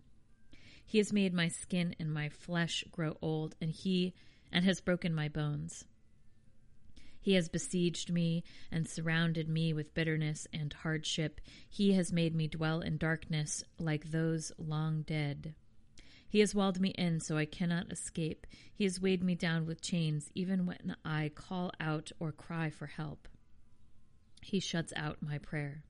He 0.85 0.99
has 0.99 1.13
made 1.13 1.35
my 1.35 1.49
skin 1.49 1.97
and 1.99 2.13
my 2.13 2.29
flesh 2.29 2.85
grow 2.93 3.17
old, 3.21 3.57
and 3.61 3.71
he 3.71 4.15
and 4.53 4.65
has 4.65 4.81
broken 4.81 5.13
my 5.13 5.29
bones. 5.29 5.85
He 7.21 7.35
has 7.35 7.49
besieged 7.49 8.13
me 8.13 8.45
and 8.71 8.89
surrounded 8.89 9.49
me 9.49 9.73
with 9.73 9.95
bitterness 9.95 10.47
and 10.53 10.73
hardship. 10.73 11.41
He 11.69 11.95
has 11.95 12.13
made 12.13 12.37
me 12.37 12.47
dwell 12.47 12.81
in 12.81 12.99
darkness 12.99 13.65
like 13.81 14.13
those 14.13 14.53
long 14.59 15.03
dead. 15.03 15.57
He 16.29 16.41
has 16.41 16.55
walled 16.55 16.81
me 16.81 16.91
in 16.91 17.21
so 17.21 17.37
I 17.37 17.45
cannot 17.45 17.93
escape. 17.93 18.47
He 18.75 18.85
has 18.85 19.01
weighed 19.01 19.23
me 19.23 19.35
down 19.35 19.67
with 19.67 19.81
chains, 19.81 20.31
even 20.35 20.67
when 20.67 20.97
I 21.05 21.31
call 21.35 21.73
out 21.81 22.13
or 22.19 22.33
cry 22.33 22.71
for 22.71 22.87
help. 22.87 23.29
He 24.43 24.61
shuts 24.61 24.93
out 24.97 25.23
my 25.23 25.39
prayer. 25.39 25.83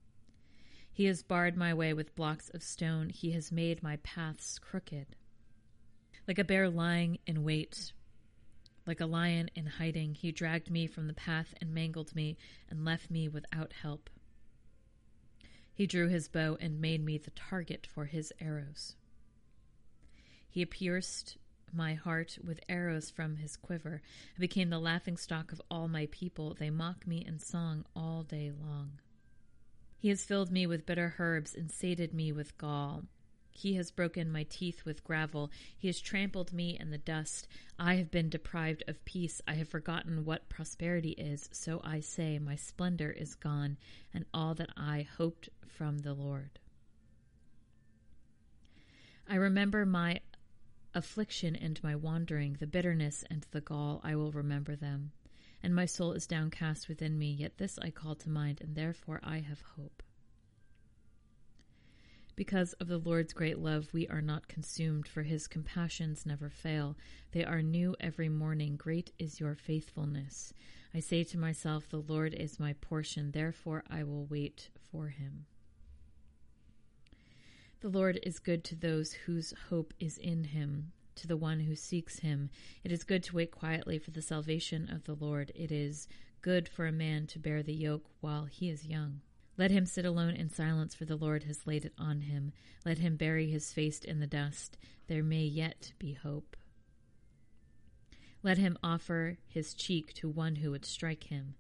He 0.93 1.05
has 1.07 1.23
barred 1.23 1.57
my 1.57 1.75
way 1.75 1.93
with 1.93 2.15
blocks 2.15 2.49
of 2.51 2.63
stone. 2.63 3.11
He 3.11 3.33
has 3.33 3.53
made 3.53 3.83
my 3.83 3.97
paths 3.97 4.59
crooked. 4.59 5.17
Like 6.27 6.39
a 6.39 6.45
bear 6.45 6.69
lying 6.69 7.19
in 7.27 7.45
wait, 7.45 7.93
like 8.87 9.01
a 9.01 9.07
lion 9.07 9.51
in 9.55 9.67
hiding, 9.67 10.15
he 10.15 10.31
dragged 10.31 10.71
me 10.71 10.87
from 10.87 11.09
the 11.09 11.13
path 11.13 11.55
and 11.61 11.75
mangled 11.75 12.15
me 12.15 12.37
and 12.71 12.85
left 12.85 13.11
me 13.11 13.29
without 13.29 13.73
help. 13.73 14.09
He 15.75 15.87
drew 15.87 16.09
his 16.09 16.29
bow 16.29 16.57
and 16.61 16.81
made 16.81 17.05
me 17.05 17.19
the 17.19 17.33
target 17.33 17.87
for 17.93 18.07
his 18.07 18.33
arrows. 18.41 18.95
He 20.57 20.65
pierced 20.65 21.37
my 21.71 21.93
heart 21.93 22.39
with 22.43 22.65
arrows 22.67 23.11
from 23.11 23.37
his 23.37 23.59
quiver. 23.59 24.01
I 24.35 24.41
became 24.41 24.71
the 24.71 24.79
laughing 24.79 25.19
stock 25.19 25.53
of 25.53 25.61
all 25.71 25.87
my 25.87 26.09
people. 26.11 26.57
They 26.59 26.71
mock 26.71 27.07
me 27.07 27.23
in 27.29 27.41
song 27.41 27.85
all 27.95 28.23
day 28.23 28.51
long. 28.59 28.93
He 29.99 30.09
has 30.09 30.25
filled 30.25 30.51
me 30.51 30.67
with 30.67 30.87
bitter 30.87 31.17
herbs 31.19 31.55
and 31.55 31.71
sated 31.71 32.15
me 32.15 32.33
with 32.33 32.57
gall. 32.57 33.03
He 33.51 33.75
has 33.75 33.91
broken 33.91 34.33
my 34.33 34.45
teeth 34.45 34.87
with 34.87 35.05
gravel. 35.05 35.51
He 35.77 35.89
has 35.89 36.01
trampled 36.01 36.55
me 36.55 36.79
in 36.81 36.91
the 36.91 36.97
dust. 36.97 37.47
I 37.79 37.97
have 37.97 38.11
been 38.11 38.31
deprived 38.31 38.83
of 38.89 39.05
peace. 39.05 39.43
I 39.47 39.57
have 39.57 39.69
forgotten 39.69 40.25
what 40.25 40.49
prosperity 40.49 41.11
is. 41.11 41.51
So 41.53 41.83
I 41.85 42.01
say, 42.01 42.39
My 42.39 42.57
splendor 42.57 43.11
is 43.11 43.35
gone, 43.35 43.77
and 44.15 44.25
all 44.33 44.55
that 44.55 44.71
I 44.75 45.07
hoped 45.19 45.51
from 45.69 45.99
the 45.99 46.15
Lord. 46.15 46.61
I 49.29 49.35
remember 49.35 49.85
my 49.85 50.21
affliction 50.97 51.55
and 51.55 51.81
my 51.85 51.95
wandering, 51.95 52.57
the 52.59 52.67
bitterness 52.67 53.23
and 53.31 53.47
the 53.53 53.61
gall, 53.61 54.01
I 54.03 54.17
will 54.17 54.33
remember 54.33 54.75
them. 54.75 55.13
And 55.63 55.75
my 55.75 55.87
soul 55.87 56.13
is 56.13 56.27
downcast 56.27 56.89
within 56.89 57.19
me, 57.19 57.31
yet 57.31 57.59
this 57.59 57.79
I 57.79 57.91
call 57.91 58.15
to 58.17 58.31
mind, 58.31 58.61
and 58.61 58.75
therefore 58.75 59.21
I 59.23 59.41
have 59.41 59.61
hope. 59.77 60.03
Because 62.35 62.73
of 62.75 62.89
the 62.89 62.99
Lord's 62.99 63.33
great 63.33 63.59
love, 63.59 63.89
we 63.93 64.09
are 64.09 64.21
not 64.21 64.49
consumed, 64.49 65.07
for 65.07 65.23
his 65.23 65.47
compassions 65.47 66.27
never 66.27 66.51
fail. 66.51 66.97
They 67.33 67.45
are 67.45 67.63
new 67.63 67.95
every 68.01 68.29
morning. 68.29 68.77
Great 68.77 69.13
is 69.19 69.41
your 69.41 69.55
faithfulness. 69.55 70.53
I 70.95 71.01
say 71.01 71.25
to 71.25 71.39
myself, 71.39 71.89
The 71.89 72.03
Lord 72.03 72.35
is 72.35 72.61
my 72.61 72.75
portion, 72.75 73.33
therefore 73.33 73.85
I 73.91 74.03
will 74.03 74.27
wait 74.27 74.71
for 74.91 75.09
him. 75.09 75.47
The 77.81 77.89
Lord 77.91 78.19
is 78.23 78.39
good 78.39 78.65
to 78.65 78.75
those 78.75 79.13
whose 79.13 79.53
hope 79.69 79.93
is 80.01 80.17
in 80.17 80.45
him, 80.45 80.93
to 81.17 81.27
the 81.27 81.37
one 81.37 81.61
who 81.61 81.77
seeks 81.77 82.21
him. 82.21 82.49
It 82.83 82.91
is 82.91 83.05
good 83.05 83.23
to 83.25 83.37
wait 83.37 83.51
quietly 83.51 83.99
for 83.99 84.11
the 84.11 84.23
salvation 84.23 84.89
of 84.89 85.05
the 85.05 85.15
Lord. 85.15 85.53
It 85.55 85.71
is 85.71 86.09
good 86.41 86.69
for 86.69 86.87
a 86.87 86.93
man 86.93 87.27
to 87.29 87.39
bear 87.39 87.63
the 87.63 87.75
yoke 87.75 88.07
while 88.21 88.47
he 88.47 88.71
is 88.71 88.87
young. 88.87 89.21
Let 89.59 89.71
him 89.71 89.85
sit 89.85 90.05
alone 90.07 90.35
in 90.35 90.49
silence, 90.49 90.95
for 90.95 91.05
the 91.05 91.17
Lord 91.17 91.45
has 91.45 91.67
laid 91.67 91.85
it 91.85 91.93
on 91.99 92.23
him. 92.23 92.53
Let 92.85 92.99
him 92.99 93.17
bury 93.17 93.51
his 93.51 93.73
face 93.73 94.01
in 94.01 94.21
the 94.21 94.27
dust. 94.27 94.79
There 95.07 95.23
may 95.23 95.45
yet 95.45 95.93
be 95.99 96.15
hope. 96.15 96.57
Let 98.43 98.59
him 98.59 98.79
offer 98.83 99.39
his 99.47 99.75
cheek 99.75 100.13
to 100.15 100.29
one 100.29 100.57
who 100.57 100.71
would 100.71 100.85
strike 100.85 101.25
him, 101.25 101.57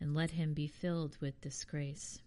and 0.00 0.14
let 0.14 0.32
him 0.32 0.52
be 0.52 0.66
filled 0.66 1.16
with 1.20 1.40
disgrace. 1.40 2.20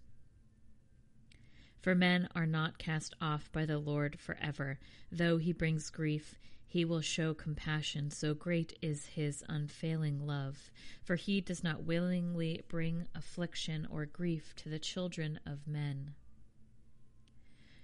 For 1.83 1.93
men 1.93 2.29
are 2.33 2.45
not 2.45 2.77
cast 2.77 3.13
off 3.19 3.51
by 3.51 3.65
the 3.65 3.77
Lord 3.77 4.17
forever. 4.17 4.79
Though 5.11 5.35
he 5.35 5.51
brings 5.51 5.89
grief, 5.89 6.39
he 6.65 6.85
will 6.85 7.01
show 7.01 7.33
compassion. 7.33 8.09
So 8.09 8.33
great 8.33 8.77
is 8.81 9.05
his 9.05 9.43
unfailing 9.49 10.25
love. 10.25 10.71
For 11.03 11.17
he 11.17 11.41
does 11.41 11.61
not 11.61 11.83
willingly 11.83 12.61
bring 12.69 13.09
affliction 13.13 13.85
or 13.91 14.05
grief 14.05 14.55
to 14.55 14.69
the 14.69 14.79
children 14.79 15.41
of 15.45 15.67
men. 15.67 16.15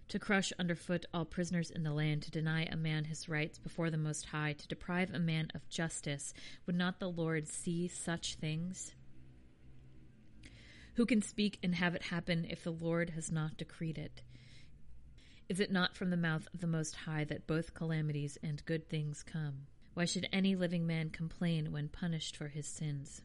To 0.07 0.17
crush 0.17 0.53
underfoot 0.57 1.05
all 1.13 1.25
prisoners 1.25 1.69
in 1.69 1.83
the 1.83 1.91
land, 1.91 2.21
to 2.23 2.31
deny 2.31 2.63
a 2.63 2.77
man 2.77 3.03
his 3.03 3.27
rights 3.27 3.59
before 3.59 3.89
the 3.89 3.97
Most 3.97 4.27
High, 4.27 4.53
to 4.53 4.67
deprive 4.69 5.13
a 5.13 5.19
man 5.19 5.49
of 5.53 5.67
justice, 5.67 6.33
would 6.65 6.75
not 6.75 7.01
the 7.01 7.11
Lord 7.11 7.49
see 7.49 7.89
such 7.89 8.35
things? 8.35 8.93
Who 10.99 11.05
can 11.05 11.21
speak 11.21 11.59
and 11.63 11.75
have 11.75 11.95
it 11.95 12.01
happen 12.01 12.45
if 12.49 12.65
the 12.65 12.73
Lord 12.73 13.11
has 13.11 13.31
not 13.31 13.55
decreed 13.55 13.97
it? 13.97 14.21
Is 15.47 15.61
it 15.61 15.71
not 15.71 15.95
from 15.95 16.09
the 16.09 16.17
mouth 16.17 16.45
of 16.53 16.59
the 16.59 16.67
Most 16.67 16.93
High 16.93 17.23
that 17.23 17.47
both 17.47 17.73
calamities 17.73 18.37
and 18.43 18.65
good 18.65 18.89
things 18.89 19.23
come? 19.23 19.67
Why 19.93 20.03
should 20.03 20.27
any 20.33 20.57
living 20.57 20.85
man 20.85 21.09
complain 21.09 21.71
when 21.71 21.87
punished 21.87 22.35
for 22.35 22.49
his 22.49 22.67
sins? 22.67 23.21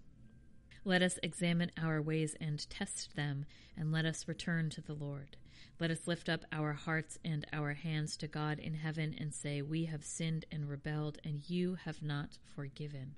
Let 0.85 1.02
us 1.02 1.19
examine 1.21 1.73
our 1.76 2.00
ways 2.00 2.37
and 2.40 2.64
test 2.71 3.16
them, 3.16 3.45
and 3.76 3.90
let 3.90 4.04
us 4.07 4.28
return 4.28 4.71
to 4.71 4.81
the 4.81 4.95
Lord. 4.95 5.37
Let 5.81 5.90
us 5.90 6.07
lift 6.07 6.28
up 6.28 6.45
our 6.52 6.75
hearts 6.75 7.19
and 7.25 7.45
our 7.52 7.73
hands 7.73 8.16
to 8.19 8.28
God 8.28 8.61
in 8.61 8.75
heaven 8.75 9.16
and 9.19 9.35
say, 9.35 9.62
We 9.62 9.87
have 9.87 10.04
sinned 10.04 10.45
and 10.52 10.69
rebelled, 10.69 11.19
and 11.25 11.43
you 11.50 11.76
have 11.85 12.04
not 12.04 12.38
forgiven. 12.54 13.16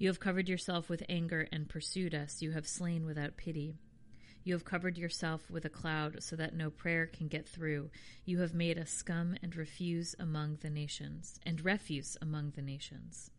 You 0.00 0.08
have 0.08 0.18
covered 0.18 0.48
yourself 0.48 0.88
with 0.88 1.02
anger 1.10 1.46
and 1.52 1.68
pursued 1.68 2.14
us. 2.14 2.40
You 2.40 2.52
have 2.52 2.66
slain 2.66 3.04
without 3.04 3.36
pity. 3.36 3.76
You 4.42 4.54
have 4.54 4.64
covered 4.64 4.96
yourself 4.96 5.50
with 5.50 5.66
a 5.66 5.68
cloud 5.68 6.22
so 6.22 6.36
that 6.36 6.54
no 6.54 6.70
prayer 6.70 7.06
can 7.06 7.28
get 7.28 7.46
through. 7.46 7.90
You 8.24 8.38
have 8.38 8.54
made 8.54 8.78
us 8.78 8.90
scum 8.90 9.36
and 9.42 9.54
refuse 9.54 10.16
among 10.18 10.56
the 10.62 10.70
nations, 10.70 11.38
and 11.44 11.62
refuse 11.62 12.16
among 12.22 12.52
the 12.56 12.62
nations. 12.62 13.30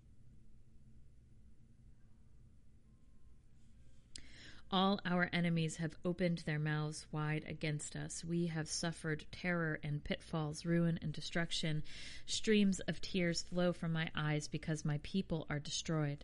All 4.69 4.99
our 5.03 5.31
enemies 5.33 5.77
have 5.77 5.97
opened 6.05 6.43
their 6.45 6.59
mouths 6.59 7.07
wide 7.11 7.43
against 7.47 7.95
us. 7.95 8.23
We 8.23 8.45
have 8.45 8.69
suffered 8.69 9.25
terror 9.31 9.79
and 9.83 10.03
pitfalls, 10.03 10.63
ruin 10.63 10.99
and 11.01 11.11
destruction. 11.11 11.81
Streams 12.27 12.79
of 12.81 13.01
tears 13.01 13.41
flow 13.41 13.73
from 13.73 13.91
my 13.91 14.11
eyes 14.15 14.47
because 14.47 14.85
my 14.85 14.99
people 15.01 15.47
are 15.49 15.59
destroyed. 15.59 16.23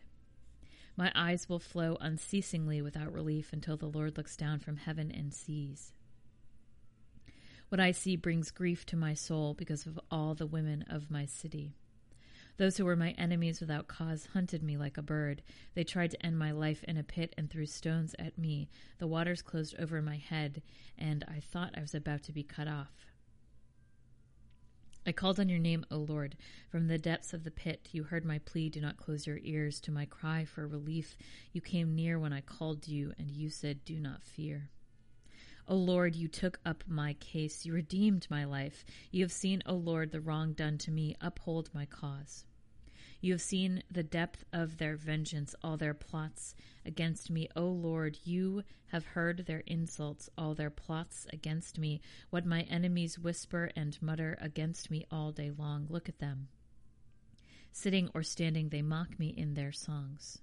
My 0.97 1.11
eyes 1.13 1.47
will 1.47 1.59
flow 1.59 1.95
unceasingly 2.01 2.81
without 2.81 3.13
relief 3.13 3.53
until 3.53 3.77
the 3.77 3.85
Lord 3.85 4.17
looks 4.17 4.35
down 4.35 4.59
from 4.59 4.77
heaven 4.77 5.11
and 5.11 5.31
sees. 5.31 5.93
What 7.69 7.79
I 7.79 7.91
see 7.91 8.15
brings 8.15 8.49
grief 8.49 8.85
to 8.87 8.95
my 8.95 9.13
soul 9.13 9.53
because 9.53 9.85
of 9.85 9.99
all 10.09 10.33
the 10.33 10.47
women 10.47 10.83
of 10.89 11.11
my 11.11 11.25
city. 11.25 11.75
Those 12.57 12.77
who 12.77 12.85
were 12.85 12.95
my 12.95 13.11
enemies 13.11 13.61
without 13.61 13.87
cause 13.87 14.29
hunted 14.33 14.63
me 14.63 14.77
like 14.77 14.97
a 14.97 15.03
bird. 15.03 15.43
They 15.75 15.83
tried 15.83 16.11
to 16.11 16.25
end 16.25 16.39
my 16.39 16.51
life 16.51 16.83
in 16.85 16.97
a 16.97 17.03
pit 17.03 17.35
and 17.37 17.47
threw 17.47 17.67
stones 17.67 18.15
at 18.17 18.37
me. 18.37 18.67
The 18.97 19.05
waters 19.05 19.43
closed 19.43 19.75
over 19.77 20.01
my 20.01 20.17
head, 20.17 20.63
and 20.97 21.23
I 21.27 21.39
thought 21.39 21.75
I 21.77 21.81
was 21.81 21.93
about 21.93 22.23
to 22.23 22.31
be 22.31 22.41
cut 22.41 22.67
off. 22.67 23.06
I 25.07 25.13
called 25.13 25.39
on 25.39 25.47
your 25.47 25.57
name, 25.57 25.85
O 25.89 25.99
Lord. 25.99 26.35
From 26.69 26.87
the 26.87 26.97
depths 26.97 27.33
of 27.33 27.45
the 27.45 27.49
pit, 27.49 27.87
you 27.93 28.03
heard 28.03 28.25
my 28.25 28.39
plea. 28.39 28.67
Do 28.67 28.81
not 28.81 28.97
close 28.97 29.25
your 29.25 29.39
ears 29.41 29.79
to 29.81 29.91
my 29.91 30.03
cry 30.03 30.43
for 30.43 30.67
relief. 30.67 31.15
You 31.53 31.61
came 31.61 31.95
near 31.95 32.19
when 32.19 32.33
I 32.33 32.41
called 32.41 32.89
you, 32.89 33.13
and 33.17 33.31
you 33.31 33.49
said, 33.49 33.85
Do 33.85 34.01
not 34.01 34.21
fear. 34.21 34.69
O 35.65 35.77
Lord, 35.77 36.13
you 36.17 36.27
took 36.27 36.59
up 36.65 36.83
my 36.89 37.13
case. 37.21 37.65
You 37.65 37.71
redeemed 37.71 38.27
my 38.29 38.43
life. 38.43 38.83
You 39.09 39.23
have 39.23 39.31
seen, 39.31 39.63
O 39.65 39.75
Lord, 39.75 40.11
the 40.11 40.19
wrong 40.19 40.51
done 40.51 40.77
to 40.79 40.91
me. 40.91 41.15
Uphold 41.21 41.69
my 41.73 41.85
cause. 41.85 42.43
You 43.19 43.33
have 43.33 43.41
seen 43.41 43.81
the 43.89 44.03
depth 44.03 44.45
of 44.53 44.77
their 44.77 44.95
vengeance, 44.95 45.55
all 45.63 45.75
their 45.75 45.95
plots 45.95 46.53
against 46.85 47.31
me. 47.31 47.49
O 47.55 47.65
Lord, 47.65 48.17
you 48.23 48.63
have 48.87 49.05
heard 49.05 49.45
their 49.45 49.63
insults, 49.65 50.29
all 50.37 50.53
their 50.53 50.69
plots 50.69 51.25
against 51.33 51.79
me. 51.79 51.99
What 52.29 52.45
my 52.45 52.61
enemies 52.61 53.17
whisper 53.17 53.71
and 53.75 53.97
mutter 54.01 54.37
against 54.39 54.91
me 54.91 55.05
all 55.09 55.31
day 55.31 55.49
long. 55.49 55.87
Look 55.89 56.07
at 56.07 56.19
them. 56.19 56.49
Sitting 57.71 58.09
or 58.13 58.21
standing, 58.23 58.69
they 58.69 58.81
mock 58.81 59.19
me 59.19 59.29
in 59.29 59.55
their 59.55 59.71
songs. 59.71 60.39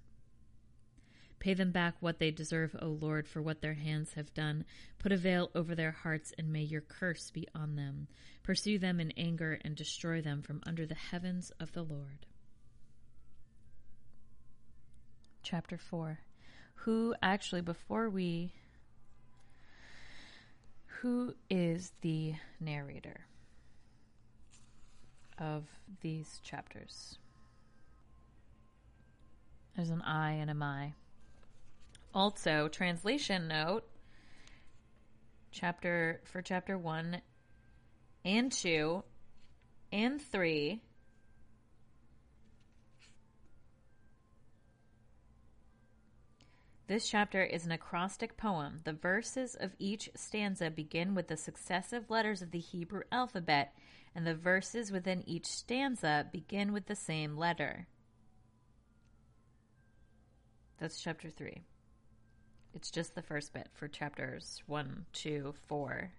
Pay 1.39 1.53
them 1.53 1.71
back 1.71 1.95
what 1.99 2.19
they 2.19 2.31
deserve, 2.31 2.75
O 2.81 2.87
Lord, 2.87 3.27
for 3.27 3.41
what 3.41 3.61
their 3.61 3.73
hands 3.73 4.13
have 4.13 4.33
done. 4.33 4.65
Put 4.99 5.11
a 5.11 5.17
veil 5.17 5.51
over 5.53 5.75
their 5.75 5.91
hearts, 5.91 6.33
and 6.37 6.51
may 6.51 6.63
your 6.63 6.81
curse 6.81 7.31
be 7.31 7.47
on 7.53 7.75
them. 7.75 8.07
Pursue 8.43 8.79
them 8.79 8.99
in 8.99 9.11
anger 9.11 9.59
and 9.63 9.75
destroy 9.75 10.21
them 10.21 10.41
from 10.41 10.61
under 10.65 10.85
the 10.85 10.95
heavens 10.95 11.51
of 11.59 11.71
the 11.73 11.83
Lord. 11.83 12.25
Chapter 15.45 15.77
4. 15.77 16.17
Who 16.73 17.13
actually, 17.21 17.61
before 17.61 18.09
we. 18.09 18.51
Who 21.01 21.35
is 21.51 21.91
the 22.01 22.33
narrator 22.59 23.27
of 25.37 25.65
these 26.01 26.39
chapters? 26.43 27.19
There's 29.75 29.91
an 29.91 30.01
I 30.01 30.31
and 30.31 30.49
a 30.49 30.55
my. 30.55 30.93
Also, 32.11 32.67
translation 32.67 33.47
note 33.47 33.83
chapter 35.51 36.21
for 36.23 36.41
chapter 36.41 36.75
1 36.75 37.21
and 38.25 38.51
2 38.51 39.03
and 39.91 40.19
3 40.19 40.81
This 46.87 47.09
chapter 47.09 47.41
is 47.41 47.65
an 47.65 47.71
acrostic 47.71 48.37
poem. 48.37 48.81
The 48.83 48.93
verses 48.93 49.55
of 49.59 49.71
each 49.79 50.07
stanza 50.15 50.69
begin 50.69 51.15
with 51.15 51.27
the 51.27 51.37
successive 51.37 52.11
letters 52.11 52.43
of 52.43 52.51
the 52.51 52.59
Hebrew 52.59 53.01
alphabet, 53.11 53.73
and 54.13 54.25
the 54.25 54.35
verses 54.35 54.91
within 54.91 55.27
each 55.27 55.47
stanza 55.47 56.27
begin 56.31 56.73
with 56.73 56.85
the 56.85 56.95
same 56.95 57.37
letter. 57.37 57.87
That's 60.77 61.01
chapter 61.01 61.31
3. 61.31 61.63
It's 62.75 62.91
just 62.91 63.15
the 63.15 63.23
first 63.23 63.51
bit 63.51 63.69
for 63.73 63.87
chapters 63.87 64.61
1, 64.67 65.05
2, 65.11 65.55
4, 65.65 66.11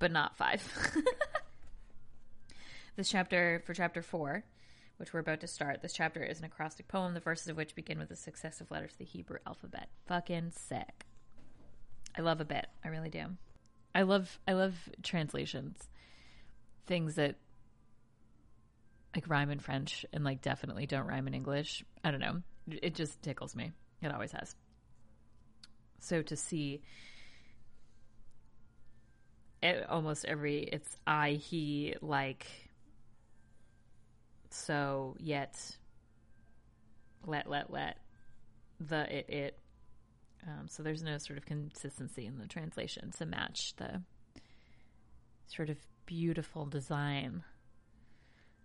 but 0.00 0.10
not 0.10 0.36
5. 0.38 1.02
this 2.96 3.08
chapter, 3.08 3.62
for 3.64 3.74
chapter 3.74 4.02
4, 4.02 4.42
which 5.00 5.14
we're 5.14 5.20
about 5.20 5.40
to 5.40 5.46
start, 5.46 5.80
this 5.80 5.94
chapter 5.94 6.22
is 6.22 6.40
an 6.40 6.44
acrostic 6.44 6.86
poem, 6.86 7.14
the 7.14 7.20
verses 7.20 7.48
of 7.48 7.56
which 7.56 7.74
begin 7.74 7.98
with 7.98 8.10
the 8.10 8.16
successive 8.16 8.70
letters 8.70 8.92
of 8.92 8.98
the 8.98 9.04
Hebrew 9.06 9.38
alphabet. 9.46 9.88
Fucking 10.04 10.50
sick. 10.50 11.06
I 12.18 12.20
love 12.20 12.42
a 12.42 12.44
bit. 12.44 12.66
I 12.84 12.88
really 12.88 13.08
do. 13.08 13.24
I 13.94 14.02
love 14.02 14.38
I 14.46 14.52
love 14.52 14.74
translations. 15.02 15.88
Things 16.86 17.14
that 17.14 17.36
like 19.14 19.26
rhyme 19.26 19.50
in 19.50 19.58
French 19.58 20.04
and 20.12 20.22
like 20.22 20.42
definitely 20.42 20.84
don't 20.84 21.06
rhyme 21.06 21.26
in 21.26 21.32
English. 21.32 21.82
I 22.04 22.10
don't 22.10 22.20
know. 22.20 22.42
It 22.68 22.94
just 22.94 23.22
tickles 23.22 23.56
me. 23.56 23.72
It 24.02 24.12
always 24.12 24.32
has. 24.32 24.54
So 26.00 26.20
to 26.20 26.36
see 26.36 26.82
it, 29.62 29.86
almost 29.88 30.26
every 30.26 30.58
it's 30.58 30.94
I 31.06 31.30
he 31.30 31.94
like 32.02 32.46
so 34.50 35.16
yet 35.18 35.56
let 37.26 37.48
let 37.48 37.70
let 37.70 37.98
the 38.80 39.18
it 39.18 39.28
it 39.28 39.58
um, 40.46 40.68
so 40.68 40.82
there's 40.82 41.02
no 41.02 41.18
sort 41.18 41.36
of 41.36 41.44
consistency 41.44 42.26
in 42.26 42.38
the 42.38 42.46
translation 42.46 43.10
to 43.18 43.26
match 43.26 43.74
the 43.76 44.02
sort 45.46 45.68
of 45.68 45.76
beautiful 46.06 46.64
design 46.64 47.42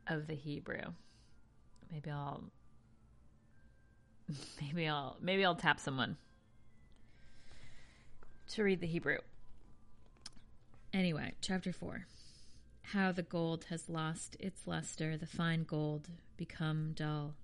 of 0.08 0.28
the 0.28 0.36
Hebrew. 0.36 0.93
Maybe 1.91 2.10
I'll 2.10 2.43
maybe 4.62 4.88
I'll 4.88 5.17
maybe 5.21 5.43
I'll 5.43 5.56
tap 5.56 5.80
someone 5.80 6.17
to 8.50 8.63
read 8.63 8.80
the 8.80 8.88
Hebrew. 8.88 9.17
Anyway, 10.93 11.34
chapter 11.41 11.74
4 11.74 12.06
how 12.91 13.12
the 13.12 13.24
gold 13.24 13.65
has 13.69 13.89
lost 13.89 14.38
its 14.39 14.67
luster, 14.67 15.17
the 15.17 15.26
fine 15.26 15.63
gold 15.63 16.10
become 16.38 16.93
dull. 16.93 17.36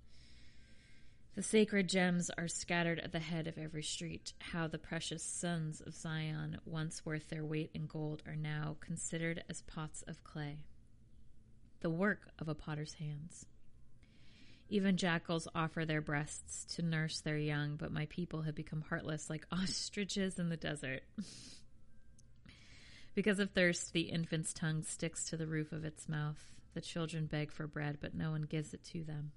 The 1.33 1.43
sacred 1.43 1.87
gems 1.87 2.29
are 2.37 2.47
scattered 2.47 2.99
at 2.99 3.13
the 3.13 3.19
head 3.19 3.47
of 3.47 3.57
every 3.57 3.83
street. 3.83 4.33
How 4.39 4.67
the 4.67 4.77
precious 4.77 5.23
sons 5.23 5.81
of 5.81 5.95
Zion, 5.95 6.59
once 6.65 7.05
worth 7.05 7.29
their 7.29 7.45
weight 7.45 7.71
in 7.73 7.87
gold, 7.87 8.21
are 8.27 8.35
now 8.35 8.75
considered 8.81 9.43
as 9.49 9.61
pots 9.61 10.03
of 10.07 10.23
clay, 10.23 10.57
the 11.79 11.89
work 11.89 12.27
of 12.37 12.49
a 12.49 12.55
potter's 12.55 12.95
hands. 12.95 13.45
Even 14.69 14.95
jackals 14.97 15.47
offer 15.55 15.85
their 15.85 16.01
breasts 16.01 16.65
to 16.75 16.81
nurse 16.81 17.21
their 17.21 17.37
young, 17.37 17.77
but 17.77 17.91
my 17.91 18.05
people 18.07 18.43
have 18.43 18.55
become 18.55 18.81
heartless 18.81 19.29
like 19.29 19.45
ostriches 19.51 20.37
in 20.37 20.49
the 20.49 20.57
desert. 20.57 21.03
Because 23.13 23.39
of 23.39 23.51
thirst, 23.51 23.93
the 23.93 24.03
infant's 24.03 24.53
tongue 24.53 24.83
sticks 24.83 25.25
to 25.25 25.37
the 25.37 25.47
roof 25.47 25.71
of 25.71 25.83
its 25.83 26.07
mouth. 26.07 26.51
The 26.73 26.81
children 26.81 27.25
beg 27.25 27.51
for 27.51 27.67
bread, 27.67 27.97
but 27.99 28.15
no 28.15 28.31
one 28.31 28.43
gives 28.43 28.73
it 28.73 28.83
to 28.85 29.03
them. 29.03 29.31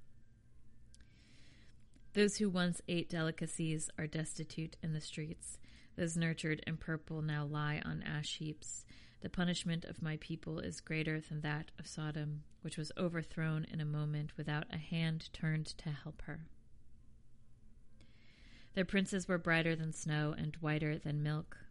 Those 2.12 2.36
who 2.36 2.48
once 2.48 2.80
ate 2.86 3.10
delicacies 3.10 3.90
are 3.98 4.06
destitute 4.06 4.76
in 4.82 4.92
the 4.92 5.00
streets. 5.00 5.58
Those 5.96 6.16
nurtured 6.16 6.62
in 6.64 6.76
purple 6.76 7.22
now 7.22 7.44
lie 7.44 7.82
on 7.84 8.04
ash 8.04 8.36
heaps. 8.38 8.84
The 9.20 9.28
punishment 9.28 9.84
of 9.84 10.02
my 10.02 10.18
people 10.20 10.60
is 10.60 10.80
greater 10.80 11.20
than 11.20 11.40
that 11.40 11.72
of 11.76 11.88
Sodom, 11.88 12.44
which 12.62 12.76
was 12.76 12.92
overthrown 12.96 13.64
in 13.64 13.80
a 13.80 13.84
moment 13.84 14.36
without 14.36 14.66
a 14.72 14.76
hand 14.76 15.30
turned 15.32 15.66
to 15.78 15.90
help 15.90 16.22
her. 16.22 16.46
Their 18.74 18.84
princes 18.84 19.26
were 19.26 19.38
brighter 19.38 19.74
than 19.74 19.92
snow 19.92 20.34
and 20.36 20.56
whiter 20.60 20.98
than 20.98 21.22
milk. 21.22 21.63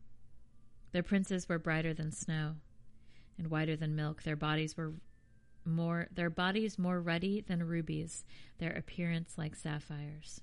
Their 0.94 1.04
princes 1.04 1.50
were 1.50 1.60
brighter 1.60 1.94
than 1.94 2.12
snow 2.12 2.56
and 3.38 3.48
whiter 3.48 3.76
than 3.76 3.96
milk. 3.96 4.24
Their 4.24 4.36
bodies 4.36 4.78
were 4.78 4.94
more 5.66 6.08
their 6.14 6.30
bodies 6.30 6.78
more 6.78 7.02
ruddy 7.02 7.42
than 7.42 7.64
rubies, 7.64 8.24
their 8.60 8.72
appearance 8.74 9.38
like 9.38 9.56
sapphires. 9.56 10.42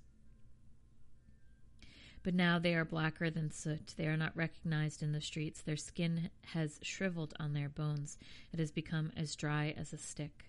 But 2.23 2.35
now 2.35 2.59
they 2.59 2.75
are 2.75 2.85
blacker 2.85 3.31
than 3.31 3.51
soot. 3.51 3.95
They 3.97 4.07
are 4.07 4.17
not 4.17 4.37
recognized 4.37 5.03
in 5.03 5.13
the 5.13 5.21
streets. 5.21 5.63
Their 5.63 5.77
skin 5.77 6.31
has 6.47 6.79
shriveled 6.83 7.33
on 7.39 7.55
their 7.55 7.69
bones. 7.69 8.19
It 8.53 8.59
has 8.59 8.71
become 8.71 9.13
as 9.17 9.37
dry 9.37 9.75
as 9.79 9.93
a 9.93 9.99
stick. 9.99 10.47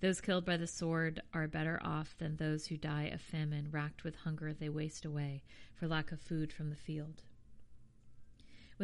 Those 0.00 0.20
killed 0.20 0.44
by 0.44 0.56
the 0.56 0.66
sword 0.66 1.20
are 1.34 1.48
better 1.48 1.80
off 1.82 2.16
than 2.18 2.36
those 2.36 2.66
who 2.66 2.76
die 2.76 3.10
of 3.12 3.20
famine. 3.20 3.68
Racked 3.70 4.04
with 4.04 4.16
hunger, 4.16 4.54
they 4.54 4.68
waste 4.68 5.04
away 5.04 5.42
for 5.74 5.88
lack 5.88 6.12
of 6.12 6.20
food 6.20 6.52
from 6.52 6.70
the 6.70 6.76
field. 6.76 7.22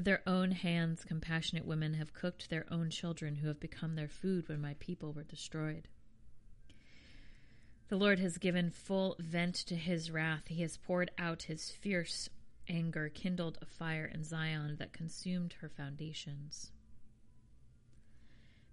With 0.00 0.06
their 0.06 0.26
own 0.26 0.52
hands, 0.52 1.04
compassionate 1.04 1.66
women 1.66 1.92
have 1.92 2.14
cooked 2.14 2.48
their 2.48 2.64
own 2.72 2.88
children 2.88 3.36
who 3.36 3.48
have 3.48 3.60
become 3.60 3.96
their 3.96 4.08
food 4.08 4.48
when 4.48 4.58
my 4.58 4.74
people 4.78 5.12
were 5.12 5.24
destroyed. 5.24 5.88
The 7.88 7.98
Lord 7.98 8.18
has 8.18 8.38
given 8.38 8.70
full 8.70 9.16
vent 9.18 9.54
to 9.56 9.76
his 9.76 10.10
wrath. 10.10 10.48
He 10.48 10.62
has 10.62 10.78
poured 10.78 11.10
out 11.18 11.42
his 11.42 11.70
fierce 11.70 12.30
anger, 12.66 13.10
kindled 13.10 13.58
a 13.60 13.66
fire 13.66 14.06
in 14.06 14.24
Zion 14.24 14.76
that 14.78 14.94
consumed 14.94 15.56
her 15.60 15.68
foundations. 15.68 16.72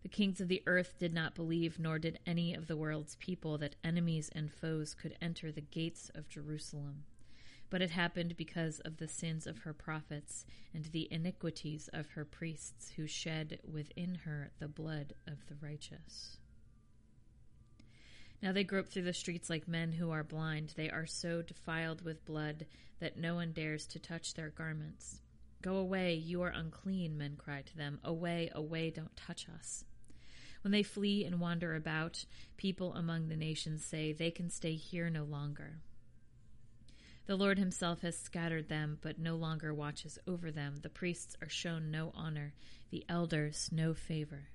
The 0.04 0.08
kings 0.08 0.40
of 0.40 0.48
the 0.48 0.64
earth 0.66 0.96
did 0.98 1.14
not 1.14 1.36
believe, 1.36 1.78
nor 1.78 2.00
did 2.00 2.20
any 2.26 2.54
of 2.54 2.68
the 2.68 2.78
world's 2.78 3.18
people, 3.18 3.58
that 3.58 3.76
enemies 3.84 4.30
and 4.34 4.50
foes 4.50 4.94
could 4.94 5.18
enter 5.22 5.52
the 5.52 5.60
gates 5.60 6.10
of 6.16 6.30
Jerusalem. 6.30 7.04
But 7.70 7.82
it 7.82 7.92
happened 7.92 8.38
because 8.38 8.80
of 8.80 8.98
the 8.98 9.08
sins 9.08 9.46
of 9.46 9.60
her 9.60 9.74
prophets 9.74 10.46
and 10.74 10.86
the 10.86 11.08
iniquities 11.12 11.90
of 11.92 12.12
her 12.12 12.24
priests, 12.24 12.94
who 12.96 13.08
shed 13.08 13.60
within 13.70 14.16
her 14.26 14.52
the 14.60 14.70
blood 14.70 15.14
of 15.28 15.46
the 15.48 15.56
righteous. 15.62 16.38
Now 18.42 18.52
they 18.52 18.64
grope 18.64 18.88
through 18.88 19.04
the 19.04 19.14
streets 19.14 19.50
like 19.50 19.68
men 19.68 19.94
who 19.94 20.12
are 20.12 20.24
blind. 20.24 20.74
They 20.76 20.90
are 20.90 21.08
so 21.08 21.42
defiled 21.42 22.04
with 22.04 22.26
blood 22.26 22.68
that 23.00 23.18
no 23.18 23.36
one 23.36 23.52
dares 23.52 23.88
to 23.88 24.00
touch 24.00 24.34
their 24.34 24.50
garments. 24.50 25.22
Go 25.62 25.78
away, 25.78 26.14
you 26.14 26.44
are 26.44 26.50
unclean, 26.50 27.18
men 27.18 27.36
cry 27.36 27.64
to 27.64 27.78
them. 27.78 28.00
Away, 28.04 28.50
away, 28.54 28.92
don't 28.92 29.16
touch 29.16 29.48
us. 29.50 29.86
When 30.62 30.72
they 30.72 30.84
flee 30.84 31.26
and 31.26 31.40
wander 31.40 31.76
about, 31.76 32.26
people 32.58 32.94
among 32.94 33.28
the 33.28 33.36
nations 33.36 33.84
say, 33.84 34.14
They 34.14 34.32
can 34.32 34.50
stay 34.50 34.76
here 34.76 35.10
no 35.10 35.24
longer. 35.24 35.82
The 37.28 37.36
Lord 37.36 37.60
himself 37.60 38.02
has 38.02 38.18
scattered 38.18 38.70
them, 38.70 39.00
but 39.02 39.20
no 39.20 39.36
longer 39.36 39.74
watches 39.74 40.18
over 40.26 40.50
them. 40.50 40.78
The 40.82 40.90
priests 40.90 41.36
are 41.42 41.50
shown 41.50 41.92
no 41.92 42.14
honor, 42.16 42.54
the 42.90 43.04
elders 43.10 43.70
no 43.70 43.94
favor. 43.94 44.48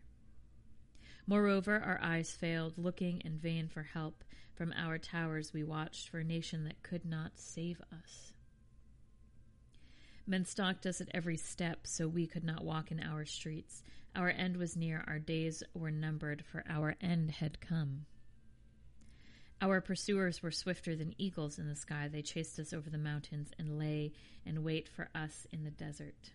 Moreover, 1.26 1.78
our 1.78 2.00
eyes 2.02 2.30
failed, 2.30 2.78
looking 2.78 3.20
in 3.20 3.38
vain 3.38 3.68
for 3.68 3.82
help. 3.82 4.24
From 4.54 4.72
our 4.74 4.96
towers 4.96 5.52
we 5.52 5.62
watched 5.62 6.08
for 6.08 6.20
a 6.20 6.24
nation 6.24 6.64
that 6.64 6.82
could 6.82 7.04
not 7.04 7.32
save 7.34 7.80
us. 7.92 8.32
Men 10.26 10.46
stalked 10.46 10.86
us 10.86 11.00
at 11.02 11.10
every 11.12 11.36
step, 11.36 11.86
so 11.86 12.08
we 12.08 12.26
could 12.26 12.44
not 12.44 12.64
walk 12.64 12.90
in 12.90 13.00
our 13.00 13.26
streets. 13.26 13.82
Our 14.16 14.30
end 14.30 14.56
was 14.56 14.76
near, 14.76 15.04
our 15.06 15.18
days 15.18 15.62
were 15.74 15.90
numbered, 15.90 16.42
for 16.44 16.64
our 16.68 16.96
end 17.02 17.32
had 17.32 17.60
come. 17.60 18.06
Our 19.62 19.80
pursuers 19.80 20.42
were 20.42 20.50
swifter 20.50 20.96
than 20.96 21.14
eagles 21.18 21.56
in 21.56 21.68
the 21.68 21.76
sky. 21.76 22.08
They 22.08 22.20
chased 22.20 22.58
us 22.58 22.72
over 22.72 22.90
the 22.90 22.98
mountains 22.98 23.52
and 23.60 23.78
lay 23.78 24.12
in 24.44 24.64
wait 24.64 24.88
for 24.88 25.08
us 25.14 25.46
in 25.52 25.62
the 25.62 25.70
desert. 25.70 26.32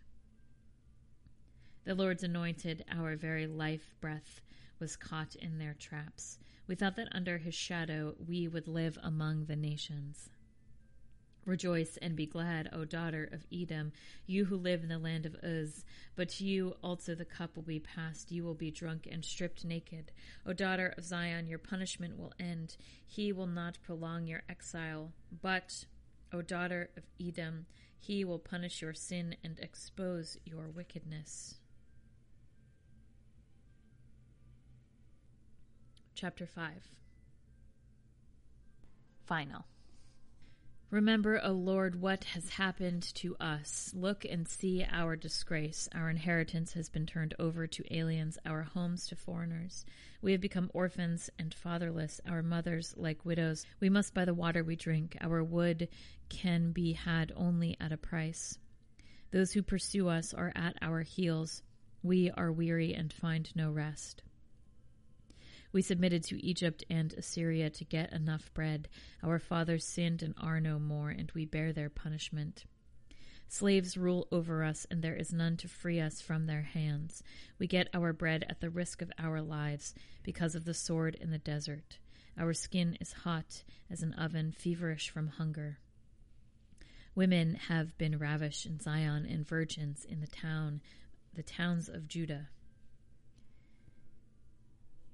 The 1.83 1.93
Lord's 1.93 2.23
anointed, 2.23 2.85
our 2.89 3.17
very 3.17 3.45
life 3.45 3.93
breath, 3.99 4.39
was 4.79 4.95
caught 4.95 5.35
in 5.35 5.57
their 5.57 5.73
traps. 5.73 6.39
We 6.67 6.75
thought 6.75 6.95
that 6.95 7.13
under 7.13 7.37
his 7.37 7.53
shadow 7.53 8.15
we 8.25 8.47
would 8.47 8.69
live 8.69 8.97
among 9.03 9.45
the 9.45 9.57
nations. 9.57 10.29
Rejoice 11.47 11.97
and 12.01 12.13
be 12.13 12.25
glad, 12.25 12.69
O 12.73 12.83
daughter 12.83 13.29
of 13.31 13.45
Edom, 13.53 13.93
you 14.25 14.43
who 14.43 14.57
live 14.57 14.83
in 14.83 14.89
the 14.89 14.97
land 14.99 15.25
of 15.25 15.37
Uz. 15.45 15.85
But 16.17 16.27
to 16.31 16.43
you 16.43 16.75
also 16.83 17.15
the 17.15 17.23
cup 17.23 17.55
will 17.55 17.63
be 17.63 17.79
passed. 17.79 18.33
You 18.33 18.43
will 18.43 18.53
be 18.53 18.69
drunk 18.69 19.07
and 19.09 19.23
stripped 19.23 19.63
naked. 19.63 20.11
O 20.45 20.51
daughter 20.51 20.93
of 20.97 21.05
Zion, 21.05 21.47
your 21.47 21.57
punishment 21.57 22.19
will 22.19 22.33
end. 22.37 22.75
He 23.05 23.31
will 23.31 23.47
not 23.47 23.77
prolong 23.81 24.27
your 24.27 24.43
exile. 24.49 25.13
But, 25.41 25.85
O 26.33 26.41
daughter 26.41 26.89
of 26.97 27.03
Edom, 27.17 27.65
he 27.97 28.25
will 28.25 28.39
punish 28.39 28.81
your 28.81 28.93
sin 28.93 29.37
and 29.41 29.57
expose 29.59 30.37
your 30.43 30.67
wickedness. 30.67 31.55
Chapter 36.13 36.45
5 36.45 36.73
Final. 39.25 39.65
Remember, 40.89 41.41
O 41.43 41.51
Lord, 41.51 41.99
what 41.99 42.23
has 42.23 42.47
happened 42.47 43.03
to 43.15 43.35
us. 43.41 43.91
Look 43.93 44.23
and 44.23 44.47
see 44.47 44.85
our 44.89 45.17
disgrace. 45.17 45.89
Our 45.93 46.09
inheritance 46.09 46.71
has 46.73 46.87
been 46.87 47.05
turned 47.05 47.33
over 47.37 47.67
to 47.67 47.93
aliens, 47.93 48.37
our 48.45 48.63
homes 48.63 49.05
to 49.07 49.17
foreigners. 49.17 49.85
We 50.21 50.31
have 50.31 50.39
become 50.39 50.71
orphans 50.73 51.29
and 51.37 51.53
fatherless, 51.53 52.21
our 52.25 52.41
mothers 52.41 52.93
like 52.95 53.25
widows. 53.25 53.65
We 53.81 53.89
must 53.89 54.13
buy 54.13 54.23
the 54.23 54.33
water 54.33 54.63
we 54.63 54.77
drink. 54.77 55.17
Our 55.19 55.43
wood 55.43 55.89
can 56.29 56.71
be 56.71 56.93
had 56.93 57.33
only 57.35 57.75
at 57.81 57.91
a 57.91 57.97
price. 57.97 58.57
Those 59.31 59.51
who 59.51 59.63
pursue 59.63 60.07
us 60.07 60.33
are 60.33 60.53
at 60.55 60.77
our 60.81 61.01
heels. 61.01 61.63
We 62.01 62.31
are 62.31 62.49
weary 62.49 62.93
and 62.93 63.11
find 63.11 63.53
no 63.53 63.71
rest. 63.71 64.23
We 65.71 65.81
submitted 65.81 66.23
to 66.25 66.43
Egypt 66.43 66.83
and 66.89 67.13
Assyria 67.13 67.69
to 67.71 67.85
get 67.85 68.13
enough 68.13 68.53
bread. 68.53 68.87
Our 69.23 69.39
fathers 69.39 69.85
sinned 69.85 70.23
and 70.23 70.33
are 70.37 70.59
no 70.59 70.79
more, 70.79 71.09
and 71.09 71.31
we 71.33 71.45
bear 71.45 71.73
their 71.73 71.89
punishment. 71.89 72.65
Slaves 73.49 73.97
rule 73.97 74.27
over 74.31 74.63
us, 74.63 74.85
and 74.91 75.01
there 75.01 75.15
is 75.15 75.31
none 75.31 75.55
to 75.57 75.67
free 75.67 75.99
us 75.99 76.19
from 76.19 76.45
their 76.45 76.63
hands. 76.63 77.23
We 77.59 77.67
get 77.67 77.89
our 77.93 78.11
bread 78.11 78.45
at 78.49 78.59
the 78.59 78.69
risk 78.69 79.01
of 79.01 79.11
our 79.17 79.41
lives 79.41 79.93
because 80.23 80.55
of 80.55 80.65
the 80.65 80.73
sword 80.73 81.15
in 81.15 81.31
the 81.31 81.37
desert. 81.37 81.97
Our 82.37 82.53
skin 82.53 82.97
is 82.99 83.13
hot 83.13 83.63
as 83.89 84.03
an 84.03 84.13
oven, 84.13 84.51
feverish 84.51 85.09
from 85.09 85.27
hunger. 85.27 85.79
Women 87.15 87.55
have 87.55 87.97
been 87.97 88.19
ravished 88.19 88.65
in 88.65 88.79
Zion, 88.79 89.25
and 89.25 89.47
virgins 89.47 90.05
in 90.05 90.19
the 90.19 90.27
town, 90.27 90.81
the 91.33 91.41
towns 91.41 91.89
of 91.89 92.07
Judah. 92.07 92.49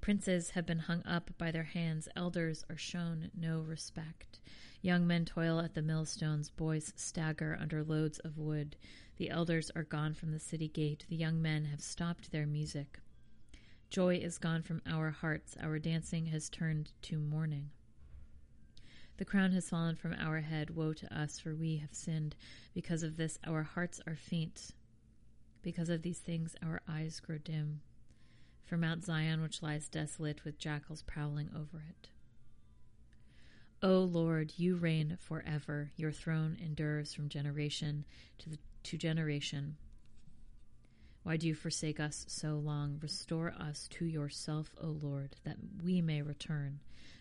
Princes 0.04 0.50
have 0.50 0.66
been 0.66 0.80
hung 0.80 1.02
up 1.06 1.32
by 1.38 1.50
their 1.50 1.64
hands, 1.64 2.10
elders 2.14 2.66
are 2.70 2.76
shown 2.76 3.32
no 3.34 3.62
respect. 3.62 4.42
Young 4.82 5.08
men 5.08 5.24
toil 5.24 5.62
at 5.62 5.76
the 5.76 5.82
millstones, 5.82 6.50
boys 6.50 6.92
stagger 6.98 7.58
under 7.58 7.86
loads 7.86 8.20
of 8.20 8.38
wood. 8.38 8.76
The 9.16 9.30
elders 9.30 9.72
are 9.78 9.86
gone 9.86 10.14
from 10.14 10.34
the 10.34 10.42
city 10.42 10.68
gate, 10.68 11.06
the 11.08 11.16
young 11.16 11.42
men 11.42 11.64
have 11.64 11.80
stopped 11.80 12.34
their 12.34 12.46
music. 12.46 13.00
Joy 13.90 14.18
is 14.18 14.38
gone 14.38 14.62
from 14.62 14.82
our 14.86 15.10
hearts, 15.10 15.56
our 15.64 15.80
dancing 15.80 16.26
has 16.26 16.50
turned 16.50 16.92
to 17.04 17.18
mourning. 17.18 17.70
The 19.16 19.24
crown 19.24 19.54
has 19.54 19.70
fallen 19.70 19.96
from 19.96 20.16
our 20.20 20.42
head. 20.42 20.72
Woe 20.72 20.92
to 20.92 21.18
us, 21.18 21.40
for 21.40 21.56
we 21.56 21.78
have 21.78 21.94
sinned. 21.94 22.36
Because 22.74 23.04
of 23.04 23.16
this, 23.16 23.40
our 23.48 23.64
hearts 23.64 24.02
are 24.06 24.18
faint. 24.18 24.72
Because 25.62 25.88
of 25.88 26.02
these 26.02 26.20
things, 26.20 26.58
our 26.62 26.82
eyes 26.90 27.22
grow 27.22 27.38
dim 27.38 27.80
for 28.74 28.78
Mount 28.78 29.06
Zion, 29.06 29.44
which 29.44 29.62
lies 29.62 29.88
desolate 29.88 30.44
with 30.44 30.58
jackals 30.58 31.04
prowling 31.04 31.48
over 31.56 31.84
it. 31.88 32.10
O 33.84 34.00
Lord, 34.00 34.54
you 34.58 34.78
reign 34.78 35.16
forever. 35.22 35.92
Your 35.96 36.12
throne 36.12 36.58
endures 36.60 37.14
from 37.14 37.30
generation 37.30 38.04
to, 38.40 38.50
the, 38.50 38.58
to 38.86 38.98
generation. 38.98 39.76
Why 41.22 41.38
do 41.38 41.46
you 41.46 41.54
forsake 41.54 42.00
us 42.00 42.26
so 42.28 42.56
long? 42.56 42.98
Restore 43.00 43.54
us 43.60 43.88
to 43.92 44.06
yourself, 44.06 44.74
O 44.82 44.88
Lord, 44.88 45.36
that 45.44 45.58
we 45.84 46.02
may 46.02 46.24
return. 46.24 46.80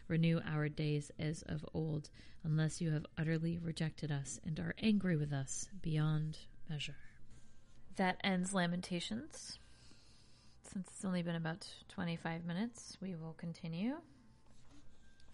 Renew 0.09 0.41
our 0.51 0.71
days 0.71 1.11
as 1.19 1.43
of 1.43 1.67
old, 1.75 2.09
unless 2.43 2.81
you 2.81 2.93
have 2.93 3.05
utterly 3.19 3.59
rejected 3.59 4.11
us 4.11 4.41
and 4.43 4.59
are 4.59 4.75
angry 4.81 5.17
with 5.17 5.35
us 5.35 5.69
beyond 5.83 6.39
measure. 6.71 6.97
That 7.97 8.17
ends 8.25 8.55
Lamentations. 8.55 9.59
Since 10.73 10.89
it's 10.89 11.05
only 11.05 11.21
been 11.21 11.35
about 11.35 11.69
25 11.91 12.47
minutes, 12.47 12.97
we 13.03 13.15
will 13.15 13.35
continue 13.37 13.97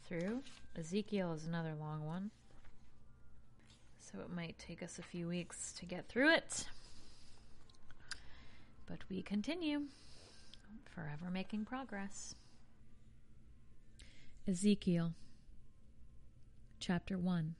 through. 0.04 0.42
Ezekiel 0.76 1.32
is 1.32 1.46
another 1.46 1.74
long 1.78 2.04
one. 2.04 2.32
So 4.00 4.18
it 4.18 4.34
might 4.34 4.58
take 4.58 4.82
us 4.82 4.98
a 4.98 5.02
few 5.02 5.28
weeks 5.28 5.72
to 5.74 5.86
get 5.86 6.08
through 6.08 6.34
it. 6.34 6.66
But 8.86 8.98
we 9.08 9.22
continue, 9.22 9.82
forever 10.92 11.30
making 11.32 11.66
progress. 11.66 12.34
Ezekiel 14.48 15.12
chapter 16.80 17.16
1. 17.16 17.54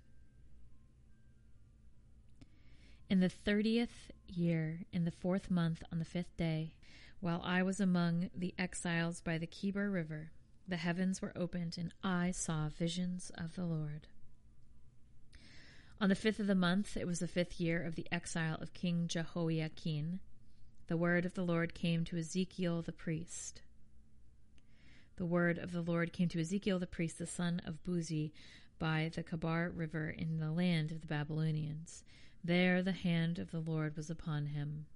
In 3.09 3.21
the 3.21 3.29
thirtieth 3.29 4.11
year, 4.27 4.81
in 4.93 5.05
the 5.05 5.13
fourth 5.13 5.49
month, 5.49 5.85
on 5.93 6.01
the 6.01 6.05
fifth 6.05 6.37
day, 6.37 6.73
while 7.21 7.41
I 7.45 7.63
was 7.63 7.81
among 7.81 8.31
the 8.35 8.55
exiles 8.59 9.21
by 9.21 9.39
the 9.39 9.47
Chebar 9.47 9.91
River, 9.91 10.33
the 10.67 10.77
heavens 10.77 11.21
were 11.21 11.33
opened, 11.37 11.77
and 11.79 11.93
I 12.03 12.31
saw 12.31 12.69
visions 12.69 13.33
of 13.37 13.55
the 13.55 13.65
Lord. 13.65 14.07
On 16.01 16.09
the 16.09 16.15
fifth 16.15 16.39
of 16.39 16.47
the 16.47 16.55
month, 16.55 16.97
it 16.97 17.07
was 17.07 17.19
the 17.19 17.27
fifth 17.27 17.61
year 17.61 17.83
of 17.83 17.97
the 17.97 18.07
exile 18.13 18.57
of 18.61 18.75
King 18.75 19.09
Jehoiachin, 19.09 20.21
the 20.89 20.97
word 20.97 21.27
of 21.27 21.35
the 21.35 21.45
Lord 21.45 21.75
came 21.75 22.03
to 22.07 22.17
Ezekiel 22.17 22.81
the 22.81 22.93
priest. 22.93 23.61
The 25.17 25.27
word 25.27 25.59
of 25.59 25.73
the 25.73 25.83
Lord 25.83 26.15
came 26.15 26.29
to 26.31 26.41
Ezekiel 26.41 26.79
the 26.79 26.87
priest, 26.87 27.19
the 27.19 27.27
son 27.27 27.61
of 27.67 27.85
Buzi, 27.85 28.33
by 28.79 29.11
the 29.15 29.23
Chebar 29.23 29.69
River 29.69 30.09
in 30.09 30.39
the 30.39 30.51
land 30.51 30.91
of 30.91 31.03
the 31.03 31.07
Babylonians. 31.07 32.05
There 32.43 32.83
the 32.83 32.93
hand 32.93 33.39
of 33.39 33.51
the 33.51 33.61
Lord 33.61 33.99
was 33.99 34.09
upon 34.09 34.47
him. 34.47 34.87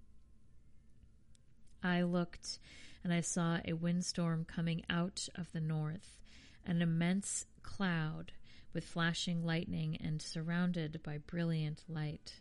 I 1.83 2.03
looked, 2.03 2.59
and 3.03 3.12
I 3.12 3.21
saw 3.21 3.59
a 3.64 3.73
windstorm 3.73 4.45
coming 4.45 4.85
out 4.88 5.29
of 5.35 5.53
the 5.53 5.61
north, 5.61 6.21
an 6.64 6.83
immense 6.83 7.47
cloud 7.62 8.33
with 8.73 8.85
flashing 8.85 9.45
lightning 9.45 9.97
and 9.97 10.23
surrounded 10.23 11.03
by 11.03 11.18
brilliant 11.18 11.83
light. 11.88 12.40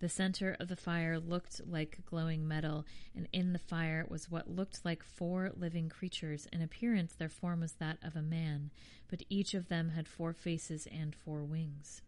The 0.00 0.08
center 0.08 0.56
of 0.58 0.68
the 0.68 0.76
fire 0.76 1.18
looked 1.18 1.60
like 1.66 2.00
glowing 2.06 2.48
metal, 2.48 2.86
and 3.14 3.28
in 3.34 3.52
the 3.52 3.58
fire 3.58 4.06
was 4.08 4.30
what 4.30 4.50
looked 4.50 4.82
like 4.82 5.04
four 5.04 5.50
living 5.54 5.90
creatures. 5.90 6.48
In 6.50 6.62
appearance, 6.62 7.14
their 7.14 7.28
form 7.28 7.60
was 7.60 7.72
that 7.74 7.98
of 8.02 8.16
a 8.16 8.22
man, 8.22 8.70
but 9.08 9.22
each 9.28 9.52
of 9.52 9.68
them 9.68 9.90
had 9.90 10.08
four 10.08 10.32
faces 10.32 10.88
and 10.90 11.14
four 11.14 11.44
wings. 11.44 12.00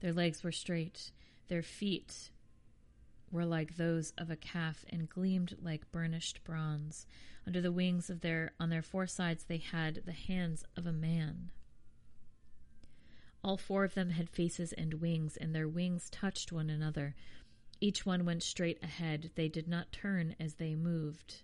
Their 0.00 0.14
legs 0.14 0.42
were 0.42 0.52
straight, 0.52 1.12
their 1.48 1.62
feet 1.62 2.30
were 3.30 3.44
like 3.44 3.76
those 3.76 4.12
of 4.18 4.30
a 4.30 4.36
calf 4.36 4.84
and 4.88 5.08
gleamed 5.08 5.56
like 5.60 5.90
burnished 5.90 6.42
bronze. 6.44 7.06
Under 7.46 7.60
the 7.60 7.72
wings 7.72 8.10
of 8.10 8.20
their 8.20 8.52
on 8.60 8.70
their 8.70 8.82
four 8.82 9.06
sides 9.06 9.44
they 9.44 9.58
had 9.58 10.02
the 10.04 10.12
hands 10.12 10.64
of 10.76 10.86
a 10.86 10.92
man. 10.92 11.50
All 13.42 13.56
four 13.56 13.84
of 13.84 13.94
them 13.94 14.10
had 14.10 14.28
faces 14.28 14.72
and 14.72 14.94
wings, 14.94 15.36
and 15.36 15.54
their 15.54 15.68
wings 15.68 16.10
touched 16.10 16.52
one 16.52 16.68
another. 16.68 17.14
Each 17.80 18.04
one 18.04 18.24
went 18.24 18.42
straight 18.42 18.82
ahead. 18.82 19.30
They 19.36 19.48
did 19.48 19.68
not 19.68 19.92
turn 19.92 20.34
as 20.40 20.54
they 20.54 20.74
moved. 20.74 21.42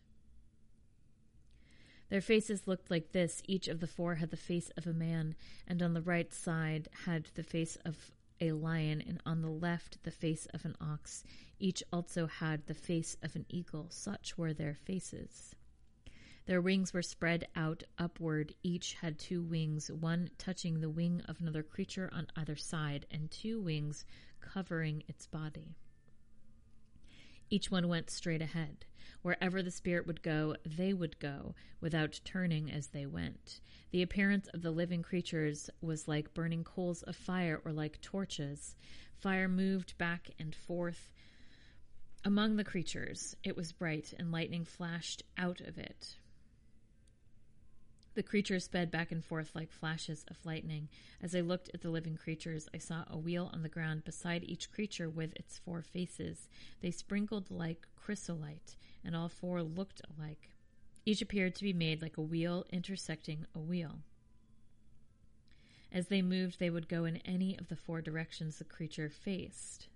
Their 2.10 2.20
faces 2.20 2.66
looked 2.66 2.90
like 2.90 3.12
this. 3.12 3.42
Each 3.46 3.68
of 3.68 3.80
the 3.80 3.86
four 3.86 4.16
had 4.16 4.30
the 4.30 4.36
face 4.36 4.70
of 4.76 4.86
a 4.86 4.92
man, 4.92 5.36
and 5.66 5.82
on 5.82 5.94
the 5.94 6.02
right 6.02 6.32
side 6.32 6.88
had 7.06 7.28
the 7.34 7.42
face 7.42 7.76
of 7.84 8.13
a 8.40 8.52
lion, 8.52 9.02
and 9.06 9.20
on 9.24 9.42
the 9.42 9.50
left 9.50 10.02
the 10.02 10.10
face 10.10 10.46
of 10.54 10.64
an 10.64 10.76
ox. 10.80 11.24
Each 11.58 11.82
also 11.92 12.26
had 12.26 12.66
the 12.66 12.74
face 12.74 13.16
of 13.22 13.36
an 13.36 13.46
eagle. 13.48 13.86
Such 13.90 14.36
were 14.36 14.52
their 14.52 14.74
faces. 14.74 15.54
Their 16.46 16.60
wings 16.60 16.92
were 16.92 17.02
spread 17.02 17.46
out 17.56 17.84
upward. 17.96 18.54
Each 18.62 18.94
had 18.94 19.18
two 19.18 19.42
wings, 19.42 19.90
one 19.90 20.30
touching 20.36 20.80
the 20.80 20.90
wing 20.90 21.22
of 21.26 21.40
another 21.40 21.62
creature 21.62 22.10
on 22.12 22.26
either 22.36 22.56
side, 22.56 23.06
and 23.10 23.30
two 23.30 23.60
wings 23.60 24.04
covering 24.40 25.04
its 25.08 25.26
body. 25.26 25.76
Each 27.50 27.70
one 27.70 27.88
went 27.88 28.10
straight 28.10 28.42
ahead. 28.42 28.84
Wherever 29.22 29.62
the 29.62 29.70
Spirit 29.70 30.06
would 30.06 30.22
go, 30.22 30.56
they 30.64 30.92
would 30.92 31.18
go, 31.18 31.54
without 31.80 32.20
turning 32.24 32.70
as 32.70 32.88
they 32.88 33.06
went. 33.06 33.60
The 33.90 34.02
appearance 34.02 34.48
of 34.48 34.62
the 34.62 34.70
living 34.70 35.02
creatures 35.02 35.70
was 35.80 36.08
like 36.08 36.34
burning 36.34 36.64
coals 36.64 37.02
of 37.02 37.16
fire 37.16 37.60
or 37.64 37.72
like 37.72 38.00
torches. 38.00 38.76
Fire 39.16 39.48
moved 39.48 39.96
back 39.96 40.30
and 40.38 40.54
forth 40.54 41.10
among 42.24 42.56
the 42.56 42.64
creatures. 42.64 43.36
It 43.44 43.56
was 43.56 43.72
bright, 43.72 44.12
and 44.18 44.32
lightning 44.32 44.64
flashed 44.64 45.22
out 45.38 45.60
of 45.60 45.78
it. 45.78 46.16
The 48.14 48.22
creatures 48.22 48.64
sped 48.64 48.92
back 48.92 49.10
and 49.10 49.24
forth 49.24 49.50
like 49.54 49.72
flashes 49.72 50.24
of 50.28 50.44
lightning. 50.44 50.88
As 51.20 51.34
I 51.34 51.40
looked 51.40 51.70
at 51.74 51.80
the 51.80 51.90
living 51.90 52.16
creatures, 52.16 52.68
I 52.72 52.78
saw 52.78 53.04
a 53.08 53.18
wheel 53.18 53.50
on 53.52 53.62
the 53.62 53.68
ground 53.68 54.04
beside 54.04 54.44
each 54.44 54.70
creature 54.70 55.10
with 55.10 55.34
its 55.34 55.58
four 55.58 55.82
faces. 55.82 56.48
They 56.80 56.92
sprinkled 56.92 57.50
like 57.50 57.88
chrysolite, 57.96 58.76
and 59.04 59.16
all 59.16 59.28
four 59.28 59.62
looked 59.62 60.00
alike. 60.16 60.50
Each 61.04 61.20
appeared 61.20 61.56
to 61.56 61.64
be 61.64 61.72
made 61.72 62.02
like 62.02 62.16
a 62.16 62.22
wheel 62.22 62.64
intersecting 62.70 63.46
a 63.54 63.58
wheel. 63.58 63.98
As 65.90 66.06
they 66.06 66.22
moved, 66.22 66.60
they 66.60 66.70
would 66.70 66.88
go 66.88 67.04
in 67.04 67.16
any 67.18 67.58
of 67.58 67.68
the 67.68 67.76
four 67.76 68.00
directions 68.00 68.58
the 68.58 68.64
creature 68.64 69.10
faced. 69.10 69.88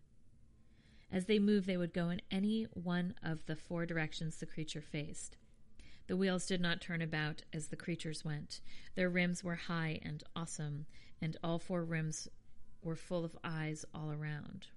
As 1.10 1.26
they 1.26 1.38
moved, 1.38 1.66
they 1.66 1.76
would 1.76 1.94
go 1.94 2.10
in 2.10 2.20
any 2.30 2.64
one 2.74 3.14
of 3.22 3.46
the 3.46 3.56
four 3.56 3.86
directions 3.86 4.36
the 4.36 4.46
creature 4.46 4.82
faced. 4.82 5.36
The 6.08 6.16
wheels 6.16 6.46
did 6.46 6.62
not 6.62 6.80
turn 6.80 7.02
about 7.02 7.42
as 7.52 7.68
the 7.68 7.76
creatures 7.76 8.24
went. 8.24 8.60
Their 8.94 9.10
rims 9.10 9.44
were 9.44 9.54
high 9.54 10.00
and 10.02 10.24
awesome, 10.34 10.86
and 11.20 11.36
all 11.44 11.58
four 11.58 11.84
rims 11.84 12.28
were 12.82 12.96
full 12.96 13.24
of 13.26 13.36
eyes 13.44 13.84
all 13.94 14.10
around. 14.10 14.68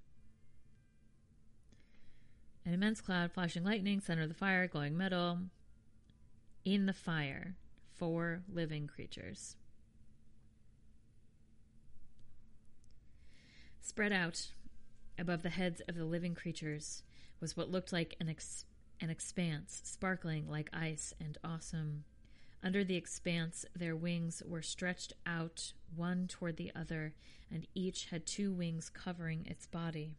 An 2.66 2.74
immense 2.74 3.00
cloud, 3.00 3.32
flashing 3.32 3.64
lightning, 3.64 4.02
center 4.02 4.24
of 4.24 4.30
the 4.30 4.36
fire, 4.36 4.68
glowing 4.68 4.98
metal. 4.98 5.40
In 6.66 6.86
the 6.86 6.94
fire, 6.94 7.56
four 7.96 8.44
living 8.52 8.88
creatures. 8.88 9.56
Spread 13.80 14.12
out 14.12 14.50
above 15.18 15.44
the 15.44 15.50
heads 15.50 15.82
of 15.88 15.96
the 15.96 16.06
living 16.06 16.36
creatures 16.36 17.04
was 17.40 17.56
what 17.56 17.72
looked 17.72 17.94
like 17.94 18.16
an 18.20 18.30
ex- 18.30 18.66
an 19.02 19.10
expanse, 19.10 19.82
sparkling 19.84 20.48
like 20.48 20.70
ice 20.72 21.14
and 21.20 21.38
awesome. 21.44 22.04
Under 22.64 22.84
the 22.84 22.96
expanse, 22.96 23.66
their 23.76 23.96
wings 23.96 24.44
were 24.46 24.62
stretched 24.62 25.14
out 25.26 25.74
one 25.96 26.28
toward 26.28 26.58
the 26.58 26.72
other, 26.76 27.16
and 27.50 27.68
each 27.74 28.06
had 28.06 28.26
two 28.26 28.54
wings 28.54 28.90
covering 28.90 29.46
its 29.48 29.66
body. 29.66 30.16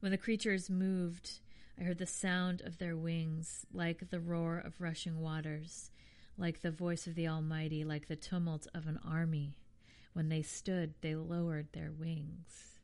When 0.00 0.12
the 0.12 0.18
creatures 0.18 0.70
moved, 0.70 1.40
I 1.78 1.82
heard 1.82 1.98
the 1.98 2.06
sound 2.06 2.62
of 2.62 2.78
their 2.78 2.96
wings, 2.96 3.66
like 3.72 4.10
the 4.10 4.20
roar 4.20 4.58
of 4.58 4.80
rushing 4.80 5.20
waters, 5.20 5.90
like 6.38 6.62
the 6.62 6.70
voice 6.70 7.06
of 7.06 7.16
the 7.16 7.28
Almighty, 7.28 7.84
like 7.84 8.06
the 8.06 8.16
tumult 8.16 8.68
of 8.72 8.86
an 8.86 9.00
army. 9.04 9.56
When 10.12 10.28
they 10.28 10.42
stood, 10.42 10.94
they 11.00 11.16
lowered 11.16 11.72
their 11.72 11.90
wings. 11.90 12.75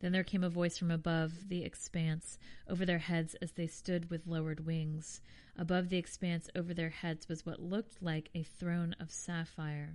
Then 0.00 0.12
there 0.12 0.24
came 0.24 0.44
a 0.44 0.48
voice 0.48 0.78
from 0.78 0.90
above 0.90 1.48
the 1.48 1.64
expanse 1.64 2.38
over 2.68 2.86
their 2.86 2.98
heads 2.98 3.34
as 3.42 3.52
they 3.52 3.66
stood 3.66 4.10
with 4.10 4.26
lowered 4.26 4.64
wings. 4.64 5.20
Above 5.56 5.88
the 5.88 5.96
expanse 5.96 6.48
over 6.54 6.72
their 6.72 6.90
heads 6.90 7.28
was 7.28 7.44
what 7.44 7.60
looked 7.60 8.00
like 8.00 8.30
a 8.32 8.44
throne 8.44 8.94
of 9.00 9.10
sapphire. 9.10 9.94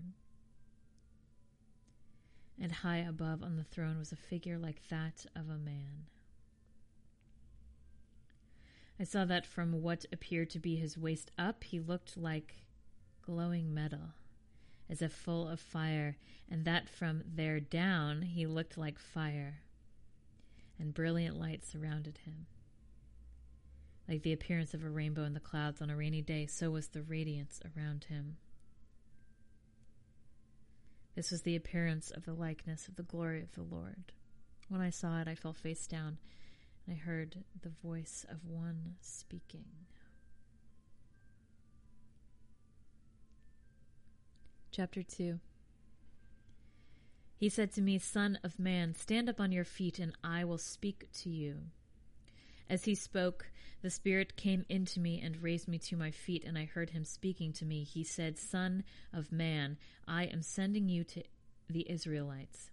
And 2.60 2.72
high 2.72 2.98
above 2.98 3.44
on 3.44 3.56
the 3.56 3.64
throne 3.64 3.98
was 3.98 4.12
a 4.12 4.18
figure 4.18 4.58
like 4.58 4.88
that 4.90 5.26
of 5.36 5.50
a 5.50 5.58
man. 5.58 6.08
I 9.00 9.06
saw 9.06 9.26
that 9.26 9.46
from 9.46 9.82
what 9.82 10.06
appeared 10.12 10.50
to 10.52 10.60
be 10.60 10.76
his 10.76 10.98
waist 10.98 11.32
up, 11.38 11.64
he 11.64 11.80
looked 11.80 12.18
like 12.18 12.64
glowing 13.22 13.74
metal, 13.74 14.14
as 14.90 15.02
if 15.02 15.14
full 15.14 15.48
of 15.48 15.60
fire, 15.60 16.18
and 16.50 16.66
that 16.66 16.90
from 16.90 17.24
there 17.26 17.60
down 17.60 18.22
he 18.22 18.46
looked 18.46 18.78
like 18.78 19.00
fire 19.00 19.62
and 20.84 20.94
brilliant 20.94 21.40
light 21.40 21.64
surrounded 21.64 22.20
him. 22.26 22.46
Like 24.08 24.22
the 24.22 24.34
appearance 24.34 24.74
of 24.74 24.84
a 24.84 24.90
rainbow 24.90 25.24
in 25.24 25.34
the 25.34 25.40
clouds 25.40 25.82
on 25.82 25.90
a 25.90 25.96
rainy 25.96 26.22
day, 26.22 26.46
so 26.46 26.72
was 26.72 26.90
the 26.90 27.02
radiance 27.02 27.62
around 27.64 28.04
him. 28.10 28.36
This 31.16 31.32
was 31.32 31.44
the 31.44 31.56
appearance 31.56 32.12
of 32.12 32.26
the 32.26 32.34
likeness 32.34 32.90
of 32.90 32.98
the 32.98 33.04
glory 33.04 33.42
of 33.42 33.54
the 33.54 33.62
Lord. 33.62 34.12
When 34.68 34.82
I 34.82 34.90
saw 34.90 35.22
it, 35.22 35.28
I 35.30 35.36
fell 35.36 35.54
face 35.54 35.88
down, 35.88 36.18
and 36.86 36.98
I 36.98 37.00
heard 37.00 37.46
the 37.62 37.72
voice 37.82 38.26
of 38.30 38.46
one 38.46 38.96
speaking. 39.00 39.64
Chapter 44.72 45.02
2 45.02 45.40
he 47.36 47.50
said 47.50 47.72
to 47.74 47.82
me, 47.82 47.98
Son 47.98 48.40
of 48.44 48.60
man, 48.60 48.94
stand 48.96 49.30
up 49.30 49.40
on 49.40 49.52
your 49.52 49.66
feet, 49.66 50.00
and 50.00 50.14
I 50.24 50.44
will 50.44 50.58
speak 50.58 51.10
to 51.22 51.30
you. 51.30 51.58
As 52.70 52.86
he 52.86 52.96
spoke, 52.96 53.48
the 53.82 53.90
Spirit 53.90 54.38
came 54.38 54.66
into 54.70 55.00
me 55.00 55.20
and 55.22 55.44
raised 55.44 55.68
me 55.68 55.78
to 55.80 55.98
my 55.98 56.10
feet, 56.10 56.46
and 56.46 56.58
I 56.58 56.66
heard 56.66 56.92
him 56.92 57.04
speaking 57.04 57.52
to 57.54 57.66
me. 57.66 57.84
He 57.84 58.04
said, 58.04 58.38
Son 58.38 58.84
of 59.12 59.32
man, 59.32 59.78
I 60.08 60.24
am 60.24 60.42
sending 60.42 60.88
you 60.88 61.04
to 61.04 61.24
the 61.70 61.90
Israelites, 61.90 62.72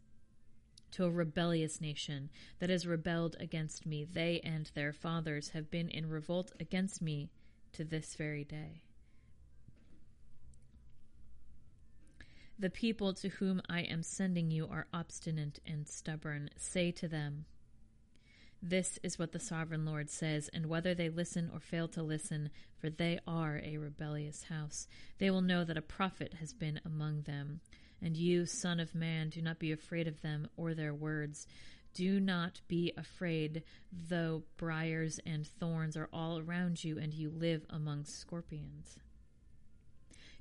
to 0.93 1.05
a 1.05 1.11
rebellious 1.11 1.81
nation 1.81 2.31
that 2.61 2.71
has 2.71 2.87
rebelled 2.87 3.37
against 3.41 3.87
me. 3.87 4.05
They 4.05 4.41
and 4.45 4.71
their 4.75 4.93
fathers 4.93 5.51
have 5.51 5.71
been 5.71 5.89
in 5.89 6.09
revolt 6.09 6.53
against 6.61 7.03
me 7.03 7.31
to 7.73 7.85
this 7.85 8.15
very 8.15 8.45
day. 8.45 8.83
The 12.61 12.69
people 12.69 13.15
to 13.15 13.31
whom 13.31 13.63
I 13.71 13.81
am 13.81 14.03
sending 14.03 14.51
you 14.51 14.69
are 14.71 14.87
obstinate 14.93 15.61
and 15.67 15.89
stubborn. 15.89 16.51
Say 16.59 16.91
to 16.91 17.09
them, 17.09 17.47
This 18.63 18.99
is 19.03 19.19
what 19.19 19.33
the 19.33 19.41
sovereign 19.41 19.87
Lord 19.87 20.11
says, 20.11 20.51
and 20.53 20.67
whether 20.67 20.93
they 20.95 21.09
listen 21.09 21.51
or 21.55 21.61
fail 21.61 21.89
to 21.89 22.03
listen, 22.03 22.51
for 22.77 22.91
they 22.91 23.19
are 23.27 23.63
a 23.65 23.79
rebellious 23.79 24.43
house, 24.43 24.87
they 25.17 25.31
will 25.31 25.41
know 25.41 25.65
that 25.65 25.79
a 25.79 25.83
prophet 25.83 26.35
has 26.39 26.53
been 26.53 26.79
among 26.85 27.23
them. 27.23 27.61
And 28.03 28.15
you, 28.15 28.45
Son 28.45 28.79
of 28.79 28.95
Man, 28.95 29.31
do 29.31 29.41
not 29.41 29.59
be 29.59 29.73
afraid 29.73 30.07
of 30.07 30.21
them 30.21 30.47
or 30.59 30.75
their 30.75 30.93
words. 30.93 31.47
Do 31.95 32.21
not 32.21 32.61
be 32.69 32.93
afraid, 32.95 33.63
though 33.91 34.43
briars 34.59 35.19
and 35.25 35.47
thorns 35.47 35.97
are 35.97 36.11
all 36.13 36.39
around 36.39 36.85
you, 36.85 36.99
and 36.99 37.15
you 37.15 37.31
live 37.31 37.65
among 37.71 38.05
scorpions. 38.05 38.99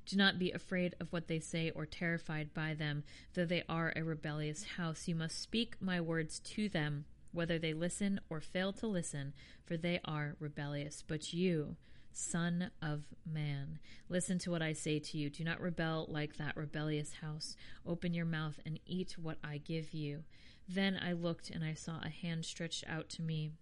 Do 0.06 0.16
not 0.16 0.38
be 0.38 0.50
afraid 0.50 0.94
of 1.00 1.12
what 1.12 1.28
they 1.28 1.38
say 1.38 1.70
or 1.70 1.86
terrified 1.86 2.52
by 2.52 2.74
them, 2.74 3.04
though 3.34 3.44
they 3.44 3.62
are 3.68 3.92
a 3.94 4.02
rebellious 4.02 4.64
house. 4.76 5.06
You 5.06 5.14
must 5.14 5.40
speak 5.40 5.76
my 5.80 6.00
words 6.00 6.40
to 6.40 6.68
them, 6.68 7.04
whether 7.32 7.58
they 7.58 7.72
listen 7.72 8.20
or 8.28 8.40
fail 8.40 8.72
to 8.74 8.86
listen, 8.86 9.32
for 9.64 9.76
they 9.76 10.00
are 10.04 10.36
rebellious. 10.40 11.04
But 11.06 11.32
you, 11.32 11.76
Son 12.12 12.70
of 12.82 13.04
man, 13.24 13.78
listen 14.08 14.38
to 14.40 14.50
what 14.50 14.62
I 14.62 14.72
say 14.72 14.98
to 14.98 15.18
you. 15.18 15.30
Do 15.30 15.44
not 15.44 15.60
rebel 15.60 16.06
like 16.08 16.36
that 16.36 16.56
rebellious 16.56 17.14
house. 17.14 17.56
Open 17.86 18.12
your 18.12 18.26
mouth 18.26 18.58
and 18.66 18.80
eat 18.84 19.16
what 19.16 19.38
I 19.44 19.58
give 19.58 19.94
you. 19.94 20.24
Then 20.68 20.98
I 21.00 21.12
looked, 21.12 21.50
and 21.50 21.64
I 21.64 21.74
saw 21.74 22.00
a 22.02 22.08
hand 22.08 22.44
stretched 22.44 22.84
out 22.88 23.08
to 23.10 23.22
me. 23.22 23.52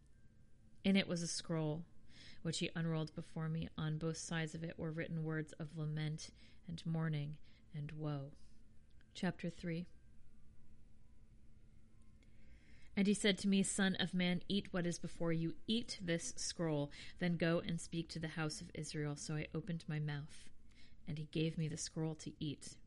In 0.82 0.96
it 0.96 1.08
was 1.08 1.22
a 1.22 1.26
scroll 1.26 1.84
which 2.42 2.58
he 2.58 2.70
unrolled 2.74 3.14
before 3.14 3.48
me. 3.48 3.68
On 3.76 3.98
both 3.98 4.16
sides 4.16 4.54
of 4.54 4.64
it 4.64 4.78
were 4.78 4.90
written 4.90 5.24
words 5.24 5.52
of 5.54 5.76
lament 5.76 6.30
and 6.66 6.84
mourning 6.86 7.36
and 7.74 7.92
woe. 7.92 8.32
Chapter 9.14 9.50
3 9.50 9.86
And 12.98 13.06
he 13.06 13.14
said 13.14 13.38
to 13.38 13.48
me, 13.48 13.62
Son 13.62 13.96
of 14.00 14.12
man, 14.12 14.42
eat 14.48 14.66
what 14.72 14.84
is 14.84 14.98
before 14.98 15.32
you, 15.32 15.54
eat 15.68 16.00
this 16.02 16.34
scroll, 16.36 16.90
then 17.20 17.36
go 17.36 17.62
and 17.64 17.80
speak 17.80 18.08
to 18.08 18.18
the 18.18 18.26
house 18.26 18.60
of 18.60 18.72
Israel. 18.74 19.14
So 19.14 19.34
I 19.34 19.46
opened 19.54 19.84
my 19.86 20.00
mouth, 20.00 20.48
and 21.06 21.16
he 21.16 21.28
gave 21.30 21.56
me 21.56 21.68
the 21.68 21.76
scroll 21.76 22.16
to 22.16 22.32
eat. 22.40 22.77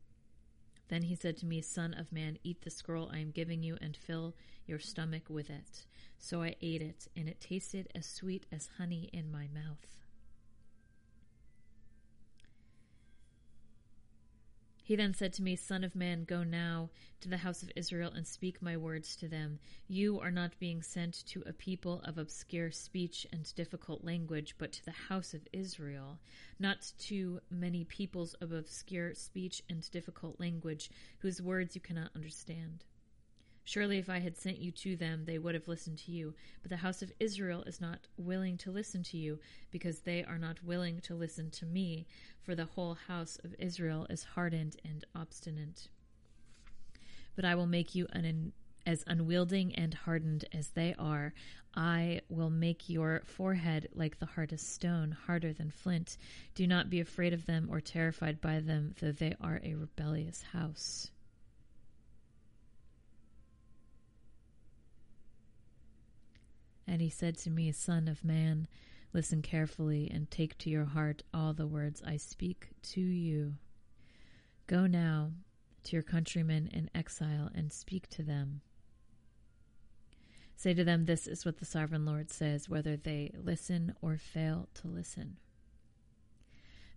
Then 0.88 1.02
he 1.02 1.14
said 1.14 1.36
to 1.38 1.46
me, 1.46 1.60
Son 1.60 1.94
of 1.94 2.12
man, 2.12 2.38
eat 2.42 2.62
the 2.62 2.70
scroll 2.70 3.10
I 3.12 3.18
am 3.18 3.30
giving 3.30 3.62
you, 3.62 3.78
and 3.80 3.96
fill 3.96 4.34
your 4.66 4.78
stomach 4.78 5.24
with 5.28 5.50
it. 5.50 5.86
So 6.18 6.42
I 6.42 6.56
ate 6.60 6.82
it, 6.82 7.08
and 7.16 7.28
it 7.28 7.40
tasted 7.40 7.88
as 7.94 8.06
sweet 8.06 8.46
as 8.52 8.70
honey 8.78 9.08
in 9.12 9.30
my 9.30 9.48
mouth. 9.52 10.01
He 14.84 14.96
then 14.96 15.14
said 15.14 15.32
to 15.34 15.42
me, 15.42 15.54
Son 15.54 15.84
of 15.84 15.94
man, 15.94 16.24
go 16.24 16.42
now 16.42 16.90
to 17.20 17.28
the 17.28 17.36
house 17.36 17.62
of 17.62 17.70
Israel 17.76 18.12
and 18.12 18.26
speak 18.26 18.60
my 18.60 18.76
words 18.76 19.14
to 19.16 19.28
them. 19.28 19.60
You 19.86 20.18
are 20.18 20.30
not 20.32 20.58
being 20.58 20.82
sent 20.82 21.24
to 21.26 21.42
a 21.46 21.52
people 21.52 22.02
of 22.04 22.18
obscure 22.18 22.72
speech 22.72 23.24
and 23.32 23.54
difficult 23.54 24.02
language, 24.04 24.56
but 24.58 24.72
to 24.72 24.84
the 24.84 24.90
house 24.90 25.34
of 25.34 25.46
Israel, 25.52 26.18
not 26.58 26.92
to 26.98 27.40
many 27.48 27.84
peoples 27.84 28.34
of 28.34 28.50
obscure 28.50 29.14
speech 29.14 29.62
and 29.70 29.88
difficult 29.92 30.40
language, 30.40 30.90
whose 31.20 31.40
words 31.40 31.76
you 31.76 31.80
cannot 31.80 32.10
understand. 32.16 32.84
Surely, 33.64 33.98
if 33.98 34.10
I 34.10 34.18
had 34.18 34.36
sent 34.36 34.58
you 34.58 34.72
to 34.72 34.96
them, 34.96 35.24
they 35.24 35.38
would 35.38 35.54
have 35.54 35.68
listened 35.68 35.98
to 35.98 36.10
you. 36.10 36.34
But 36.62 36.70
the 36.70 36.78
house 36.78 37.00
of 37.00 37.12
Israel 37.20 37.62
is 37.62 37.80
not 37.80 38.08
willing 38.16 38.56
to 38.58 38.72
listen 38.72 39.02
to 39.04 39.16
you, 39.16 39.38
because 39.70 40.00
they 40.00 40.24
are 40.24 40.38
not 40.38 40.64
willing 40.64 41.00
to 41.02 41.14
listen 41.14 41.50
to 41.52 41.66
me, 41.66 42.06
for 42.42 42.54
the 42.54 42.64
whole 42.64 42.94
house 42.94 43.38
of 43.44 43.54
Israel 43.58 44.06
is 44.10 44.24
hardened 44.24 44.76
and 44.84 45.04
obstinate. 45.14 45.88
But 47.36 47.44
I 47.44 47.54
will 47.54 47.66
make 47.66 47.94
you 47.94 48.08
un- 48.12 48.52
as 48.84 49.04
unwielding 49.06 49.74
and 49.76 49.94
hardened 49.94 50.44
as 50.52 50.70
they 50.70 50.94
are. 50.98 51.32
I 51.74 52.20
will 52.28 52.50
make 52.50 52.90
your 52.90 53.22
forehead 53.24 53.88
like 53.94 54.18
the 54.18 54.26
hardest 54.26 54.70
stone, 54.70 55.12
harder 55.12 55.52
than 55.52 55.70
flint. 55.70 56.18
Do 56.56 56.66
not 56.66 56.90
be 56.90 57.00
afraid 57.00 57.32
of 57.32 57.46
them 57.46 57.68
or 57.70 57.80
terrified 57.80 58.40
by 58.40 58.58
them, 58.58 58.94
though 59.00 59.12
they 59.12 59.36
are 59.40 59.60
a 59.62 59.74
rebellious 59.74 60.42
house. 60.42 61.10
And 66.92 67.00
he 67.00 67.08
said 67.08 67.38
to 67.38 67.50
me, 67.50 67.72
Son 67.72 68.06
of 68.06 68.22
man, 68.22 68.68
listen 69.14 69.40
carefully 69.40 70.10
and 70.12 70.30
take 70.30 70.58
to 70.58 70.68
your 70.68 70.84
heart 70.84 71.22
all 71.32 71.54
the 71.54 71.66
words 71.66 72.02
I 72.06 72.18
speak 72.18 72.68
to 72.82 73.00
you. 73.00 73.54
Go 74.66 74.86
now 74.86 75.30
to 75.84 75.96
your 75.96 76.02
countrymen 76.02 76.68
in 76.70 76.90
exile 76.94 77.48
and 77.54 77.72
speak 77.72 78.10
to 78.10 78.22
them. 78.22 78.60
Say 80.54 80.74
to 80.74 80.84
them, 80.84 81.06
This 81.06 81.26
is 81.26 81.46
what 81.46 81.56
the 81.56 81.64
sovereign 81.64 82.04
Lord 82.04 82.30
says, 82.30 82.68
whether 82.68 82.98
they 82.98 83.32
listen 83.42 83.94
or 84.02 84.18
fail 84.18 84.68
to 84.74 84.86
listen. 84.86 85.38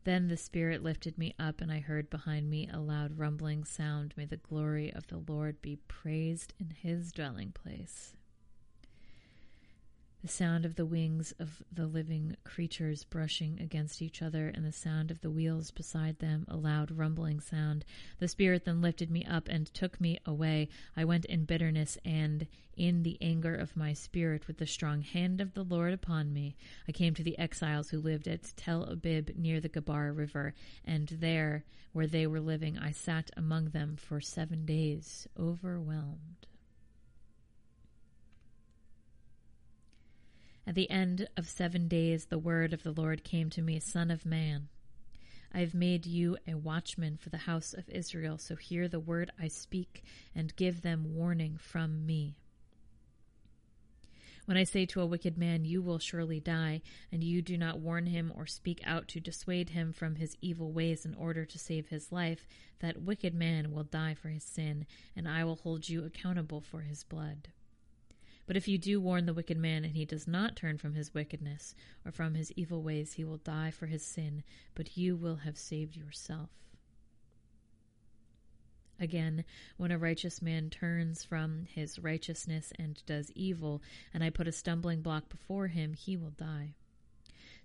Then 0.03 0.27
the 0.27 0.35
Spirit 0.35 0.83
lifted 0.83 1.17
me 1.17 1.35
up, 1.39 1.61
and 1.61 1.71
I 1.71 1.79
heard 1.79 2.09
behind 2.09 2.49
me 2.49 2.69
a 2.69 2.81
loud 2.81 3.17
rumbling 3.17 3.63
sound. 3.63 4.13
May 4.17 4.25
the 4.25 4.35
glory 4.35 4.91
of 4.93 5.07
the 5.07 5.23
Lord 5.25 5.61
be 5.61 5.77
praised 5.87 6.53
in 6.59 6.71
his 6.71 7.13
dwelling 7.13 7.53
place 7.53 8.13
the 10.25 10.31
sound 10.31 10.65
of 10.65 10.73
the 10.73 10.87
wings 10.87 11.35
of 11.37 11.61
the 11.71 11.85
living 11.85 12.35
creatures 12.43 13.03
brushing 13.03 13.59
against 13.61 14.01
each 14.01 14.23
other, 14.23 14.47
and 14.47 14.65
the 14.65 14.71
sound 14.71 15.11
of 15.11 15.21
the 15.21 15.29
wheels 15.29 15.69
beside 15.69 16.17
them, 16.17 16.43
a 16.47 16.57
loud 16.57 16.89
rumbling 16.89 17.39
sound. 17.39 17.85
The 18.17 18.27
Spirit 18.27 18.65
then 18.65 18.81
lifted 18.81 19.11
me 19.11 19.23
up 19.23 19.47
and 19.47 19.71
took 19.71 20.01
me 20.01 20.17
away. 20.25 20.67
I 20.97 21.05
went 21.05 21.25
in 21.25 21.45
bitterness 21.45 21.99
and 22.03 22.47
in 22.75 23.03
the 23.03 23.19
anger 23.21 23.53
of 23.53 23.77
my 23.77 23.93
spirit, 23.93 24.47
with 24.47 24.57
the 24.57 24.65
strong 24.65 25.01
hand 25.01 25.41
of 25.41 25.53
the 25.53 25.63
Lord 25.63 25.93
upon 25.93 26.33
me. 26.33 26.55
I 26.87 26.91
came 26.91 27.13
to 27.13 27.23
the 27.23 27.37
exiles 27.37 27.91
who 27.91 27.99
lived 27.99 28.27
at 28.27 28.51
Tel 28.57 28.83
Abib 28.85 29.29
near 29.37 29.59
the 29.59 29.69
Kebar 29.69 30.11
River, 30.11 30.55
and 30.83 31.07
there, 31.07 31.65
where 31.93 32.07
they 32.07 32.25
were 32.25 32.41
living, 32.41 32.79
I 32.79 32.89
sat 32.89 33.29
among 33.37 33.69
them 33.69 33.95
for 33.95 34.19
seven 34.19 34.65
days, 34.65 35.27
overwhelmed. 35.39 36.47
At 40.67 40.73
the 40.73 40.89
end 40.89 41.27
of 41.37 41.47
seven 41.47 41.87
days, 41.87 42.25
the 42.25 42.39
word 42.39 42.73
of 42.73 42.81
the 42.81 42.91
Lord 42.91 43.23
came 43.23 43.49
to 43.51 43.61
me, 43.61 43.79
Son 43.79 44.09
of 44.09 44.25
man. 44.25 44.67
I 45.53 45.59
have 45.59 45.75
made 45.75 46.05
you 46.05 46.37
a 46.47 46.55
watchman 46.55 47.17
for 47.17 47.29
the 47.29 47.37
house 47.37 47.73
of 47.73 47.87
Israel, 47.87 48.37
so 48.39 48.55
hear 48.55 48.87
the 48.87 48.99
word 48.99 49.31
I 49.39 49.47
speak 49.47 50.03
and 50.33 50.55
give 50.55 50.81
them 50.81 51.15
warning 51.15 51.57
from 51.57 52.05
me. 52.05 52.35
When 54.45 54.57
I 54.57 54.63
say 54.63 54.85
to 54.87 55.01
a 55.01 55.05
wicked 55.05 55.37
man, 55.37 55.65
You 55.65 55.81
will 55.81 55.99
surely 55.99 56.39
die, 56.39 56.81
and 57.11 57.23
you 57.23 57.41
do 57.41 57.57
not 57.57 57.79
warn 57.79 58.07
him 58.07 58.31
or 58.35 58.45
speak 58.45 58.81
out 58.85 59.07
to 59.09 59.19
dissuade 59.19 59.69
him 59.69 59.93
from 59.93 60.15
his 60.15 60.35
evil 60.41 60.71
ways 60.71 61.05
in 61.05 61.15
order 61.15 61.45
to 61.45 61.59
save 61.59 61.89
his 61.89 62.11
life, 62.11 62.47
that 62.79 63.01
wicked 63.01 63.33
man 63.33 63.71
will 63.71 63.83
die 63.83 64.15
for 64.15 64.29
his 64.29 64.43
sin, 64.43 64.85
and 65.15 65.27
I 65.27 65.43
will 65.43 65.55
hold 65.55 65.89
you 65.89 66.05
accountable 66.05 66.61
for 66.61 66.81
his 66.81 67.03
blood. 67.03 67.49
But 68.47 68.57
if 68.57 68.67
you 68.67 68.77
do 68.77 69.01
warn 69.01 69.25
the 69.25 69.33
wicked 69.33 69.57
man 69.57 69.83
and 69.83 69.95
he 69.95 70.05
does 70.05 70.27
not 70.27 70.55
turn 70.55 70.77
from 70.77 70.93
his 70.93 71.13
wickedness 71.13 71.73
or 72.05 72.11
from 72.11 72.35
his 72.35 72.51
evil 72.55 72.83
ways, 72.83 73.13
he 73.13 73.23
will 73.23 73.37
die 73.37 73.71
for 73.71 73.87
his 73.87 74.05
sin, 74.05 74.43
but 74.75 74.95
you 74.97 75.15
will 75.15 75.37
have 75.37 75.57
saved 75.57 75.95
yourself. 75.95 76.49
Again, 78.99 79.43
when 79.77 79.91
a 79.91 79.97
righteous 79.97 80.41
man 80.41 80.69
turns 80.69 81.23
from 81.23 81.65
his 81.73 81.99
righteousness 81.99 82.71
and 82.79 83.03
does 83.05 83.31
evil, 83.35 83.81
and 84.13 84.23
I 84.23 84.29
put 84.29 84.47
a 84.47 84.53
stumbling 84.53 85.01
block 85.01 85.27
before 85.27 85.67
him, 85.67 85.93
he 85.93 86.15
will 86.15 86.29
die. 86.29 86.75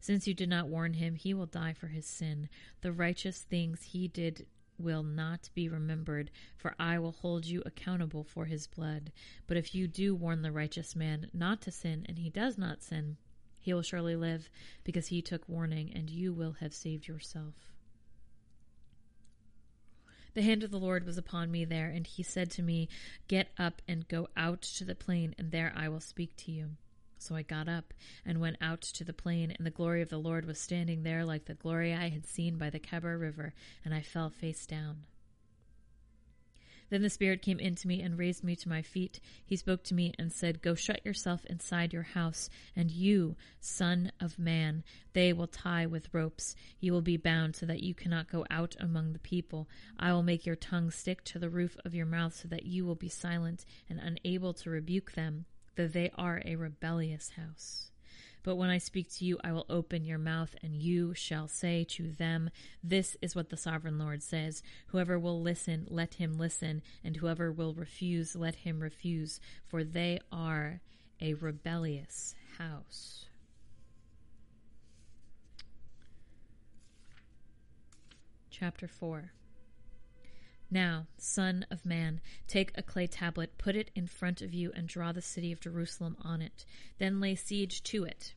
Since 0.01 0.27
you 0.27 0.35
did 0.35 0.49
not 0.49 0.69
warn 0.69 0.95
him, 0.95 1.15
he 1.15 1.35
will 1.35 1.47
die 1.47 1.75
for 1.75 1.89
his 1.89 2.07
sin. 2.07 2.49
The 2.81 2.91
righteous 2.91 3.43
things 3.43 3.83
he 3.83 4.09
did 4.09 4.47
will 4.81 5.03
not 5.03 5.51
be 5.55 5.69
remembered, 5.69 6.31
for 6.57 6.75
I 6.79 6.99
will 6.99 7.13
hold 7.13 7.45
you 7.47 7.63
accountable 7.65 8.25
for 8.25 8.47
his 8.47 8.67
blood. 8.67 9.13
But 9.47 9.57
if 9.57 9.75
you 9.75 9.87
do 9.87 10.15
warn 10.15 10.43
the 10.43 10.53
righteous 10.53 10.97
man 10.97 11.31
not 11.33 11.61
to 11.63 11.71
sin, 11.71 12.05
and 12.09 12.19
he 12.19 12.31
does 12.31 12.59
not 12.59 12.83
sin, 12.83 13.17
he 13.61 13.75
will 13.75 13.83
surely 13.83 14.17
live, 14.17 14.51
because 14.85 15.09
he 15.09 15.23
took 15.23 15.49
warning, 15.49 15.93
and 15.95 16.09
you 16.09 16.33
will 16.33 16.53
have 16.61 16.75
saved 16.75 17.07
yourself. 17.07 17.55
The 20.35 20.43
hand 20.43 20.63
of 20.63 20.71
the 20.71 20.79
Lord 20.79 21.05
was 21.05 21.19
upon 21.19 21.51
me 21.51 21.65
there, 21.65 21.89
and 21.89 22.07
he 22.07 22.23
said 22.23 22.51
to 22.53 22.63
me, 22.63 22.89
Get 23.27 23.49
up 23.59 23.83
and 23.89 24.09
go 24.09 24.29
out 24.37 24.63
to 24.63 24.85
the 24.85 24.95
plain, 24.95 25.35
and 25.39 25.51
there 25.51 25.73
I 25.75 25.89
will 25.89 26.01
speak 26.01 26.37
to 26.39 26.53
you. 26.53 26.71
So 27.21 27.37
I 27.37 27.43
got 27.43 27.69
up 27.69 27.93
and 28.25 28.41
went 28.41 28.57
out 28.63 28.81
to 28.81 29.05
the 29.05 29.13
plain, 29.13 29.51
and 29.51 29.67
the 29.67 29.71
glory 29.71 30.01
of 30.01 30.09
the 30.09 30.19
Lord 30.19 30.47
was 30.47 30.59
standing 30.59 31.03
there 31.03 31.23
like 31.23 31.45
the 31.45 31.55
glory 31.55 31.93
I 31.93 32.09
had 32.09 32.27
seen 32.27 32.57
by 32.57 32.71
the 32.71 32.81
Kebar 32.81 33.21
River, 33.21 33.53
and 33.85 33.93
I 33.93 34.01
fell 34.01 34.31
face 34.31 34.65
down. 34.65 35.05
Then 36.89 37.03
the 37.03 37.11
Spirit 37.11 37.43
came 37.43 37.61
into 37.61 37.87
me 37.87 38.01
and 38.01 38.19
raised 38.19 38.43
me 38.43 38.57
to 38.57 38.69
my 38.71 38.81
feet. 38.81 39.21
He 39.45 39.55
spoke 39.55 39.85
to 39.85 39.95
me 39.95 40.15
and 40.19 40.33
said, 40.33 40.63
Go 40.63 40.75
shut 40.75 41.05
yourself 41.05 41.45
inside 41.45 41.93
your 41.93 42.03
house, 42.03 42.49
and 42.75 42.91
you, 42.91 43.37
Son 43.61 44.11
of 44.19 44.39
Man, 44.39 44.83
they 45.13 45.35
will 45.35 45.47
tie 45.47 45.85
with 45.85 46.13
ropes. 46.13 46.57
You 46.81 46.95
will 46.95 47.03
be 47.03 47.19
bound 47.19 47.55
so 47.55 47.67
that 47.67 47.83
you 47.83 47.95
cannot 47.95 48.31
go 48.33 48.47
out 48.51 48.77
among 48.81 49.13
the 49.13 49.19
people. 49.19 49.69
I 49.99 50.13
will 50.15 50.23
make 50.23 50.47
your 50.47 50.57
tongue 50.57 50.91
stick 50.91 51.23
to 51.25 51.39
the 51.39 51.51
roof 51.51 51.77
of 51.85 51.95
your 51.95 52.07
mouth 52.07 52.35
so 52.35 52.49
that 52.49 52.65
you 52.65 52.87
will 52.87 52.97
be 52.97 53.11
silent 53.11 53.67
and 53.91 54.01
unable 54.01 54.55
to 54.55 54.71
rebuke 54.71 55.13
them 55.13 55.45
though 55.77 55.89
they 55.89 56.11
are 56.17 56.43
a 56.45 56.57
rebellious 56.57 57.31
house. 57.31 57.91
But 58.43 58.57
when 58.57 58.71
I 58.71 58.79
speak 58.79 59.11
to 59.17 59.25
you, 59.25 59.39
I 59.45 59.53
will 59.53 59.67
open 59.69 60.05
your 60.05 60.19
mouth, 60.19 60.55
and 60.63 60.75
you 60.75 61.13
shall 61.15 61.47
say 61.47 61.85
to 61.91 62.11
them, 62.11 62.51
This 62.83 63.17
is 63.21 63.37
what 63.37 63.51
the 63.51 63.57
sovereign 63.57 63.99
Lord 63.99 64.23
says. 64.23 64.63
Whoever 64.89 65.19
will 65.19 65.43
listen, 65.43 65.87
let 65.91 66.15
him 66.15 66.39
listen, 66.39 66.83
and 67.05 67.17
whoever 67.17 67.53
will 67.53 67.75
refuse, 67.75 68.35
let 68.35 68.57
him 68.57 68.81
refuse, 68.81 69.41
for 69.67 69.85
they 69.85 70.21
are 70.33 70.81
a 71.21 71.35
rebellious 71.35 72.35
house. 72.57 73.27
Chapter 78.51 78.89
4 78.89 79.33
now, 80.71 81.07
Son 81.19 81.67
of 81.71 81.85
Man, 81.85 82.21
take 82.47 82.71
a 82.77 82.83
clay 82.83 83.07
tablet, 83.07 83.59
put 83.59 83.75
it 83.75 83.91
in 83.95 84.07
front 84.07 84.41
of 84.41 84.55
you, 84.55 84.71
and 84.75 84.87
draw 84.87 85.13
the 85.13 85.21
city 85.21 85.51
of 85.51 85.61
Jerusalem 85.61 86.17
on 86.23 86.41
it. 86.41 86.65
Then 86.99 87.21
lay 87.21 87.35
siege 87.35 87.83
to 87.85 88.05
it. 88.05 88.35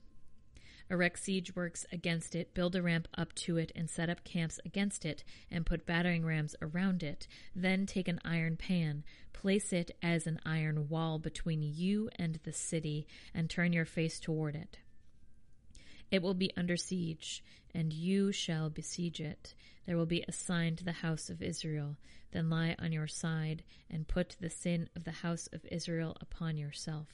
Erect 0.90 1.20
siege 1.20 1.56
works 1.56 1.86
against 1.92 2.36
it, 2.36 2.54
build 2.54 2.76
a 2.76 2.82
ramp 2.82 3.08
up 3.18 3.34
to 3.36 3.58
it, 3.58 3.72
and 3.76 3.90
set 3.90 4.10
up 4.10 4.24
camps 4.24 4.60
against 4.66 5.06
it, 5.06 5.24
and 5.50 5.66
put 5.66 5.86
battering 5.86 6.26
rams 6.26 6.56
around 6.62 7.04
it. 7.04 7.28
Then 7.56 7.86
take 7.86 8.08
an 8.08 8.20
iron 8.26 8.58
pan, 8.58 9.04
place 9.32 9.72
it 9.72 9.92
as 10.02 10.28
an 10.28 10.40
iron 10.46 10.90
wall 10.90 11.20
between 11.20 11.62
you 11.62 12.10
and 12.18 12.40
the 12.44 12.54
city, 12.54 13.08
and 13.34 13.50
turn 13.50 13.74
your 13.74 13.86
face 13.86 14.20
toward 14.20 14.56
it. 14.56 14.80
It 16.14 16.22
will 16.22 16.36
be 16.36 16.52
under 16.56 16.78
siege, 16.78 17.44
and 17.74 17.92
you 17.92 18.32
shall 18.32 18.70
besiege 18.70 19.20
it. 19.20 19.56
There 19.88 19.98
will 19.98 20.06
be 20.06 20.24
a 20.28 20.32
sign 20.32 20.76
to 20.76 20.84
the 20.84 20.92
house 20.92 21.28
of 21.28 21.42
Israel. 21.42 21.98
Then 22.32 22.52
lie 22.52 22.76
on 22.78 22.92
your 22.92 23.08
side, 23.08 23.64
and 23.90 24.08
put 24.08 24.38
the 24.40 24.52
sin 24.52 24.90
of 24.96 25.06
the 25.06 25.12
house 25.12 25.50
of 25.52 25.66
Israel 25.72 26.16
upon 26.22 26.56
yourself. 26.56 27.08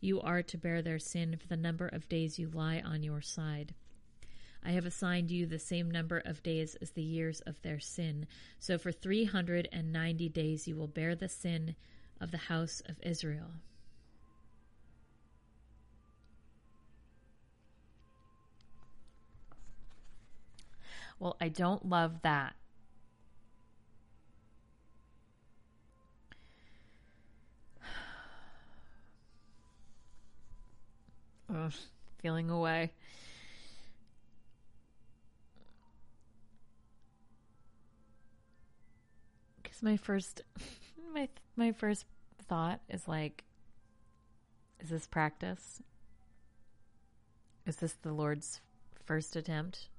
You 0.00 0.20
are 0.20 0.42
to 0.42 0.58
bear 0.58 0.82
their 0.82 0.98
sin 0.98 1.36
for 1.36 1.46
the 1.46 1.56
number 1.56 1.86
of 1.86 2.08
days 2.08 2.40
you 2.40 2.50
lie 2.52 2.82
on 2.84 3.04
your 3.04 3.20
side. 3.20 3.72
I 4.64 4.72
have 4.72 4.84
assigned 4.84 5.30
you 5.30 5.46
the 5.46 5.60
same 5.60 5.88
number 5.88 6.18
of 6.18 6.42
days 6.42 6.74
as 6.82 6.90
the 6.90 7.02
years 7.02 7.40
of 7.42 7.62
their 7.62 7.78
sin. 7.78 8.26
So 8.58 8.78
for 8.78 8.90
three 8.90 9.26
hundred 9.26 9.68
and 9.70 9.92
ninety 9.92 10.28
days 10.28 10.66
you 10.66 10.74
will 10.74 10.88
bear 10.88 11.14
the 11.14 11.28
sin 11.28 11.76
of 12.20 12.32
the 12.32 12.36
house 12.36 12.82
of 12.86 12.96
Israel. 13.00 13.52
Well, 21.20 21.36
I 21.38 21.48
don't 21.50 21.86
love 21.86 22.22
that. 22.22 22.54
Ugh, 31.54 31.72
feeling 32.22 32.48
away. 32.48 32.92
Because 39.62 39.82
my 39.82 39.98
first, 39.98 40.40
my 41.14 41.28
my 41.54 41.72
first 41.72 42.06
thought 42.48 42.80
is 42.88 43.06
like, 43.06 43.44
is 44.80 44.88
this 44.88 45.06
practice? 45.06 45.82
Is 47.66 47.76
this 47.76 47.92
the 47.92 48.14
Lord's 48.14 48.62
first 49.04 49.36
attempt 49.36 49.90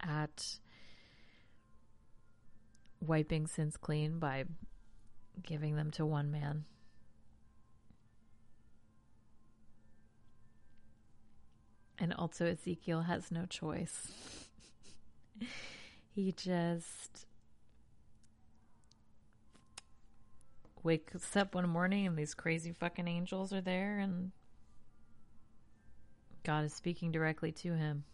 at 0.00 0.58
wiping 3.00 3.46
sins 3.46 3.76
clean 3.76 4.18
by 4.18 4.44
giving 5.42 5.76
them 5.76 5.90
to 5.92 6.06
one 6.06 6.30
man? 6.30 6.64
And 11.98 12.14
also, 12.14 12.46
Ezekiel 12.46 13.02
has 13.02 13.32
no 13.32 13.44
choice. 13.46 14.12
he 16.14 16.32
just 16.32 17.26
wakes 20.84 21.36
up 21.36 21.54
one 21.54 21.68
morning 21.68 22.06
and 22.06 22.16
these 22.16 22.34
crazy 22.34 22.72
fucking 22.72 23.08
angels 23.08 23.52
are 23.52 23.60
there, 23.60 23.98
and 23.98 24.30
God 26.44 26.64
is 26.64 26.72
speaking 26.72 27.10
directly 27.10 27.52
to 27.52 27.74
him. 27.74 28.04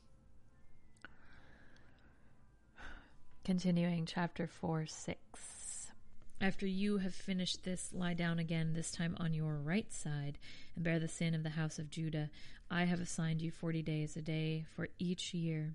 Continuing 3.45 4.07
chapter 4.07 4.47
4 4.47 4.87
6. 4.87 5.93
After 6.41 6.67
you 6.67 6.97
have 6.97 7.15
finished 7.15 7.63
this, 7.63 7.91
lie 7.93 8.15
down 8.15 8.39
again, 8.39 8.73
this 8.73 8.91
time 8.91 9.15
on 9.21 9.35
your 9.35 9.57
right 9.57 9.93
side, 9.93 10.39
and 10.75 10.83
bear 10.83 10.99
the 10.99 11.09
sin 11.09 11.35
of 11.35 11.43
the 11.43 11.51
house 11.51 11.79
of 11.79 11.91
Judah. 11.91 12.31
I 12.71 12.85
have 12.85 13.03
assigned 13.03 13.43
you 13.43 13.51
forty 13.51 13.83
days, 13.83 14.17
a 14.17 14.23
day 14.23 14.65
for 14.75 14.89
each 14.99 15.35
year. 15.35 15.75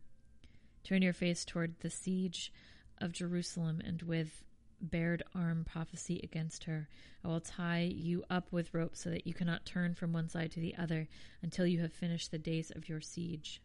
Turn 0.83 1.03
your 1.03 1.13
face 1.13 1.45
toward 1.45 1.79
the 1.81 1.91
siege 1.91 2.51
of 2.97 3.11
Jerusalem, 3.11 3.83
and 3.85 4.01
with 4.01 4.43
bared 4.81 5.21
arm 5.35 5.63
prophesy 5.63 6.19
against 6.23 6.63
her. 6.63 6.89
I 7.23 7.27
will 7.27 7.39
tie 7.39 7.87
you 7.93 8.23
up 8.31 8.51
with 8.51 8.73
ropes 8.73 9.01
so 9.01 9.11
that 9.11 9.27
you 9.27 9.35
cannot 9.35 9.67
turn 9.67 9.93
from 9.93 10.11
one 10.11 10.27
side 10.27 10.51
to 10.53 10.59
the 10.59 10.75
other 10.75 11.07
until 11.43 11.67
you 11.67 11.81
have 11.81 11.93
finished 11.93 12.31
the 12.31 12.39
days 12.39 12.71
of 12.71 12.89
your 12.89 12.99
siege. 12.99 13.61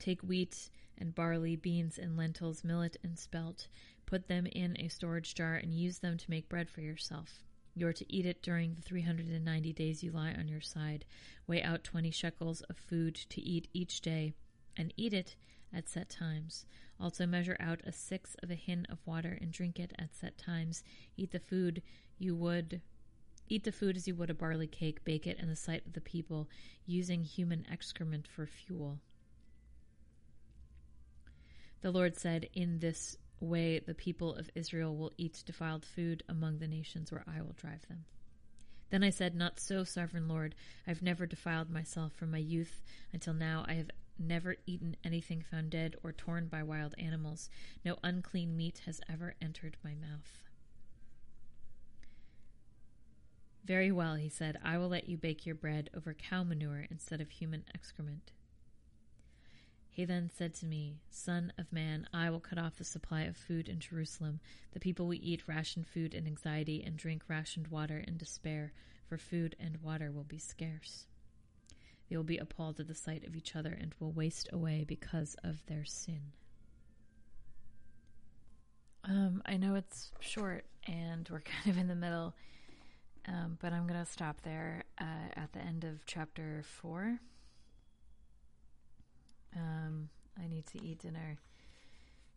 Take 0.00 0.22
wheat 0.22 0.68
and 0.98 1.14
barley, 1.14 1.56
beans 1.56 1.98
and 1.98 2.16
lentils, 2.16 2.64
millet 2.64 2.96
and 3.02 3.18
spelt. 3.18 3.68
Put 4.06 4.28
them 4.28 4.46
in 4.46 4.76
a 4.80 4.88
storage 4.88 5.34
jar 5.34 5.54
and 5.54 5.74
use 5.74 5.98
them 5.98 6.16
to 6.16 6.30
make 6.30 6.48
bread 6.48 6.70
for 6.70 6.80
yourself. 6.80 7.42
You 7.74 7.86
are 7.88 7.92
to 7.92 8.12
eat 8.12 8.24
it 8.24 8.42
during 8.42 8.74
the 8.74 8.82
390 8.82 9.72
days 9.72 10.02
you 10.02 10.10
lie 10.10 10.32
on 10.32 10.48
your 10.48 10.60
side. 10.60 11.04
Weigh 11.46 11.62
out 11.62 11.84
20 11.84 12.10
shekels 12.10 12.62
of 12.62 12.76
food 12.76 13.14
to 13.14 13.40
eat 13.40 13.68
each 13.74 14.00
day, 14.00 14.32
and 14.76 14.94
eat 14.96 15.12
it 15.12 15.36
at 15.72 15.88
set 15.88 16.08
times. 16.08 16.64
Also 16.98 17.26
measure 17.26 17.56
out 17.60 17.82
a 17.84 17.92
sixth 17.92 18.36
of 18.42 18.50
a 18.50 18.54
hin 18.54 18.86
of 18.88 19.06
water 19.06 19.36
and 19.40 19.52
drink 19.52 19.78
it 19.78 19.92
at 19.98 20.14
set 20.14 20.38
times. 20.38 20.82
Eat 21.16 21.32
the 21.32 21.38
food 21.38 21.82
you 22.18 22.34
would 22.34 22.80
eat 23.48 23.64
the 23.64 23.72
food 23.72 23.96
as 23.96 24.08
you 24.08 24.14
would 24.14 24.30
a 24.30 24.34
barley 24.34 24.66
cake, 24.66 25.04
bake 25.04 25.26
it 25.26 25.38
in 25.38 25.48
the 25.48 25.56
sight 25.56 25.86
of 25.86 25.92
the 25.92 26.00
people, 26.00 26.48
using 26.84 27.22
human 27.22 27.64
excrement 27.70 28.26
for 28.26 28.46
fuel. 28.46 28.98
The 31.86 31.92
Lord 31.92 32.16
said, 32.16 32.48
In 32.52 32.80
this 32.80 33.16
way 33.38 33.78
the 33.78 33.94
people 33.94 34.34
of 34.34 34.50
Israel 34.56 34.96
will 34.96 35.12
eat 35.18 35.44
defiled 35.46 35.84
food 35.84 36.24
among 36.28 36.58
the 36.58 36.66
nations 36.66 37.12
where 37.12 37.22
I 37.28 37.40
will 37.40 37.54
drive 37.56 37.86
them. 37.86 38.06
Then 38.90 39.04
I 39.04 39.10
said, 39.10 39.36
Not 39.36 39.60
so, 39.60 39.84
sovereign 39.84 40.26
Lord. 40.26 40.56
I've 40.84 41.00
never 41.00 41.26
defiled 41.26 41.70
myself 41.70 42.12
from 42.12 42.32
my 42.32 42.38
youth 42.38 42.82
until 43.12 43.34
now. 43.34 43.64
I 43.68 43.74
have 43.74 43.92
never 44.18 44.56
eaten 44.66 44.96
anything 45.04 45.42
found 45.48 45.70
dead 45.70 45.94
or 46.02 46.10
torn 46.10 46.48
by 46.48 46.64
wild 46.64 46.96
animals. 46.98 47.48
No 47.84 47.98
unclean 48.02 48.56
meat 48.56 48.82
has 48.86 49.00
ever 49.08 49.36
entered 49.40 49.76
my 49.84 49.94
mouth. 49.94 50.42
Very 53.64 53.92
well, 53.92 54.16
he 54.16 54.28
said, 54.28 54.58
I 54.60 54.76
will 54.78 54.88
let 54.88 55.08
you 55.08 55.16
bake 55.16 55.46
your 55.46 55.54
bread 55.54 55.90
over 55.96 56.14
cow 56.14 56.42
manure 56.42 56.88
instead 56.90 57.20
of 57.20 57.30
human 57.30 57.62
excrement. 57.72 58.32
He 59.96 60.04
then 60.04 60.30
said 60.36 60.52
to 60.56 60.66
me, 60.66 61.00
Son 61.08 61.54
of 61.56 61.72
man, 61.72 62.06
I 62.12 62.28
will 62.28 62.38
cut 62.38 62.58
off 62.58 62.76
the 62.76 62.84
supply 62.84 63.22
of 63.22 63.34
food 63.34 63.66
in 63.66 63.80
Jerusalem. 63.80 64.40
The 64.74 64.78
people 64.78 65.06
will 65.06 65.14
eat 65.14 65.48
rationed 65.48 65.86
food 65.86 66.12
in 66.12 66.26
anxiety 66.26 66.82
and 66.84 66.98
drink 66.98 67.22
rationed 67.28 67.68
water 67.68 68.04
in 68.06 68.18
despair, 68.18 68.74
for 69.08 69.16
food 69.16 69.56
and 69.58 69.82
water 69.82 70.12
will 70.12 70.22
be 70.24 70.36
scarce. 70.36 71.06
They 72.10 72.16
will 72.18 72.24
be 72.24 72.36
appalled 72.36 72.78
at 72.78 72.88
the 72.88 72.94
sight 72.94 73.26
of 73.26 73.34
each 73.34 73.56
other 73.56 73.70
and 73.70 73.94
will 73.98 74.12
waste 74.12 74.50
away 74.52 74.84
because 74.86 75.34
of 75.42 75.64
their 75.64 75.86
sin. 75.86 76.32
Um, 79.02 79.42
I 79.46 79.56
know 79.56 79.76
it's 79.76 80.10
short 80.20 80.66
and 80.86 81.26
we're 81.32 81.40
kind 81.62 81.68
of 81.68 81.78
in 81.78 81.88
the 81.88 81.94
middle, 81.94 82.34
um, 83.26 83.56
but 83.62 83.72
I'm 83.72 83.86
going 83.86 84.04
to 84.04 84.12
stop 84.12 84.42
there 84.42 84.84
uh, 85.00 85.32
at 85.36 85.54
the 85.54 85.60
end 85.60 85.84
of 85.84 86.04
chapter 86.04 86.64
4. 86.66 87.18
Um, 89.56 90.08
I 90.42 90.46
need 90.48 90.66
to 90.68 90.82
eat 90.82 91.00
dinner. 91.00 91.38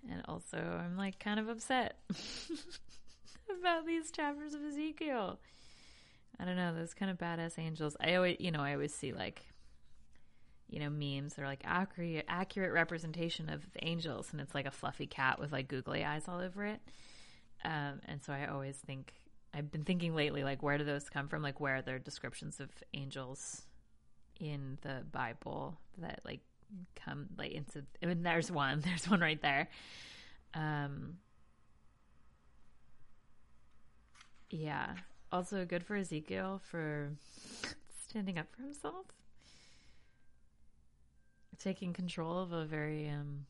And 0.09 0.21
also, 0.27 0.57
I'm 0.57 0.97
like 0.97 1.19
kind 1.19 1.39
of 1.39 1.49
upset 1.49 1.97
about 3.59 3.85
these 3.85 4.11
chapters 4.11 4.53
of 4.53 4.63
Ezekiel. 4.63 5.39
I 6.39 6.45
don't 6.45 6.55
know, 6.55 6.73
those 6.73 6.93
kind 6.93 7.11
of 7.11 7.17
badass 7.17 7.59
angels. 7.59 7.97
I 7.99 8.15
always, 8.15 8.37
you 8.39 8.51
know, 8.51 8.61
I 8.61 8.73
always 8.73 8.93
see 8.93 9.11
like, 9.11 9.41
you 10.69 10.79
know, 10.79 10.89
memes 10.89 11.33
that 11.33 11.41
are 11.41 11.47
like 11.47 11.63
accurate, 11.65 12.25
accurate 12.29 12.71
representation 12.71 13.49
of 13.49 13.61
angels, 13.81 14.29
and 14.31 14.39
it's 14.39 14.55
like 14.55 14.65
a 14.65 14.71
fluffy 14.71 15.07
cat 15.07 15.39
with 15.39 15.51
like 15.51 15.67
googly 15.67 16.05
eyes 16.05 16.23
all 16.29 16.39
over 16.39 16.65
it. 16.65 16.79
Um, 17.65 17.99
and 18.05 18.23
so 18.23 18.31
I 18.31 18.45
always 18.45 18.77
think, 18.77 19.13
I've 19.53 19.71
been 19.71 19.83
thinking 19.83 20.15
lately, 20.15 20.43
like, 20.43 20.63
where 20.63 20.77
do 20.77 20.83
those 20.83 21.09
come 21.09 21.27
from? 21.27 21.41
Like, 21.41 21.59
where 21.59 21.77
are 21.77 21.81
there 21.81 21.99
descriptions 21.99 22.59
of 22.59 22.69
angels 22.93 23.63
in 24.39 24.77
the 24.81 25.03
Bible 25.11 25.77
that 25.97 26.21
like 26.23 26.39
come 26.95 27.27
like 27.37 27.51
into 27.51 27.83
I 28.01 28.05
mean 28.05 28.23
there's 28.23 28.51
one 28.51 28.79
there's 28.85 29.09
one 29.09 29.21
right 29.21 29.41
there. 29.41 29.69
Um 30.53 31.17
yeah. 34.49 34.95
Also 35.31 35.65
good 35.65 35.83
for 35.83 35.95
Ezekiel 35.95 36.61
for 36.69 37.11
standing 38.09 38.37
up 38.37 38.47
for 38.55 38.63
himself. 38.63 39.05
Taking 41.59 41.93
control 41.93 42.39
of 42.39 42.51
a 42.51 42.65
very 42.65 43.09
um 43.09 43.45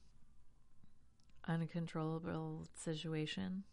uncontrollable 1.48 2.68
situation. 2.76 3.64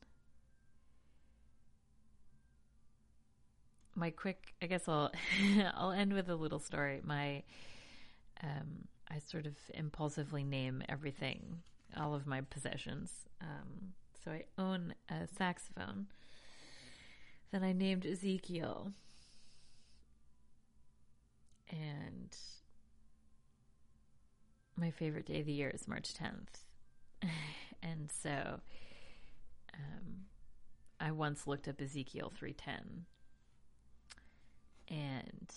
My 3.94 4.11
quick 4.11 4.55
i 4.61 4.66
guess 4.66 4.86
i'll 4.88 5.11
i'll 5.74 5.90
end 5.90 6.12
with 6.12 6.28
a 6.28 6.34
little 6.34 6.59
story. 6.59 7.01
My 7.03 7.42
um 8.42 8.86
I 9.11 9.18
sort 9.18 9.46
of 9.46 9.54
impulsively 9.74 10.44
name 10.44 10.82
everything, 10.88 11.62
all 11.96 12.14
of 12.14 12.26
my 12.26 12.40
possessions. 12.42 13.12
Um, 13.40 13.92
so 14.24 14.32
I 14.32 14.44
own 14.59 14.94
a 15.09 15.26
saxophone 15.36 16.07
that 17.52 17.62
I 17.62 17.72
named 17.72 18.04
Ezekiel. 18.04 18.92
And 21.70 22.36
my 24.76 24.90
favorite 24.90 25.26
day 25.26 25.40
of 25.40 25.46
the 25.46 25.52
year 25.52 25.70
is 25.70 25.88
March 25.88 26.12
10th. 26.14 27.28
and 27.82 28.11
so 28.11 28.61
um, 29.74 30.24
I 31.00 31.12
once 31.12 31.46
looked 31.46 31.68
up 31.68 31.80
Ezekiel 31.80 32.32
310 32.36 33.07
and 34.88 35.52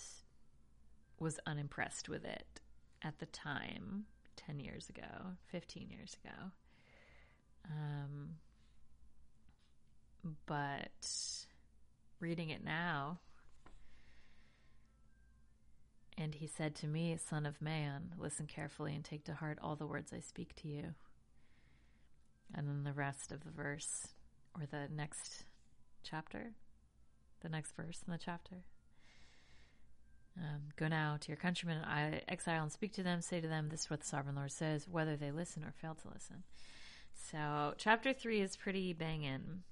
was 1.20 1.40
unimpressed 1.46 2.08
with 2.08 2.24
it 2.24 2.62
at 3.04 3.20
the 3.20 3.26
time, 3.28 4.06
10 4.36 4.60
years 4.60 4.90
ago, 4.90 5.36
15 5.52 5.90
years 5.90 6.18
ago. 6.24 6.52
Um, 7.66 8.36
but 10.46 11.46
reading 12.20 12.50
it 12.50 12.64
now, 12.64 13.20
and 16.18 16.36
he 16.36 16.48
said 16.48 16.76
to 16.76 16.88
me, 16.88 17.18
Son 17.18 17.46
of 17.46 17.62
man, 17.62 18.14
listen 18.18 18.46
carefully 18.46 18.94
and 18.94 19.06
take 19.06 19.24
to 19.26 19.34
heart 19.34 19.58
all 19.62 19.76
the 19.76 19.88
words 19.88 20.12
I 20.14 20.20
speak 20.20 20.56
to 20.58 20.68
you. 20.68 20.96
And 22.54 22.68
then 22.68 22.84
the 22.84 22.94
rest 22.94 23.32
of 23.32 23.44
the 23.44 23.52
verse, 23.52 24.08
or 24.56 24.66
the 24.66 24.94
next 24.94 25.46
chapter, 26.04 26.52
the 27.42 27.50
next 27.50 27.76
verse 27.76 28.02
in 28.06 28.12
the 28.12 28.20
chapter. 28.20 28.64
Um, 30.42 30.62
go 30.78 30.88
now 30.88 31.18
to 31.20 31.28
your 31.28 31.38
countrymen, 31.38 31.84
I 31.84 32.22
exile, 32.28 32.64
and 32.64 32.72
speak 32.72 32.94
to 32.94 33.04
them. 33.04 33.22
Say 33.22 33.42
to 33.42 33.48
them, 33.48 33.68
This 33.70 33.82
is 33.82 33.90
what 33.90 34.00
the 34.00 34.06
sovereign 34.06 34.36
Lord 34.36 34.52
says, 34.52 34.88
whether 34.88 35.18
they 35.18 35.32
listen 35.32 35.64
or 35.64 35.74
fail 35.82 35.96
to 35.96 36.14
listen. 36.14 36.44
So, 37.32 37.74
chapter 37.78 38.14
three 38.14 38.40
is 38.40 38.56
pretty 38.56 38.94
banging. 38.94 39.64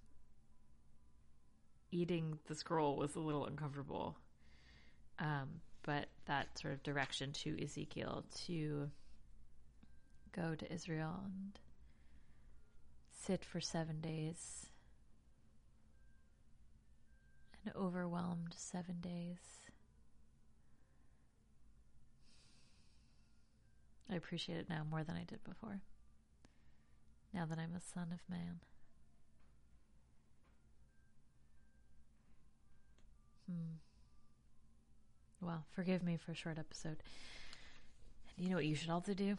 Eating 1.92 2.38
the 2.48 2.56
scroll 2.56 2.98
was 2.98 3.16
a 3.16 3.20
little 3.20 3.46
uncomfortable. 3.46 4.18
Um, 5.20 5.62
but 5.84 6.08
that 6.26 6.60
sort 6.60 6.74
of 6.74 6.84
direction 6.84 7.32
to 7.32 7.64
Ezekiel 7.64 8.26
to 8.46 8.90
go 10.36 10.54
to 10.54 10.72
Israel 10.72 11.22
and 11.24 11.58
sit 13.14 13.46
for 13.46 13.62
seven 13.62 14.02
days. 14.02 14.68
An 17.66 17.72
overwhelmed 17.76 18.54
seven 18.56 19.00
days. 19.00 19.38
I 24.12 24.16
appreciate 24.16 24.58
it 24.58 24.70
now 24.70 24.86
more 24.90 25.04
than 25.04 25.16
I 25.16 25.24
did 25.24 25.44
before. 25.44 25.82
Now 27.34 27.46
that 27.46 27.60
I'm 27.60 27.76
a 27.76 27.82
son 27.82 28.08
of 28.14 28.20
man. 28.30 28.62
Hmm. 33.50 33.76
Well, 35.42 35.66
forgive 35.72 36.04
me 36.04 36.18
for 36.18 36.32
a 36.32 36.36
short 36.36 36.58
episode. 36.58 36.98
You 38.38 38.50
know 38.50 38.56
what 38.56 38.66
you 38.66 38.76
should 38.76 38.90
also 38.90 39.14
do? 39.14 39.38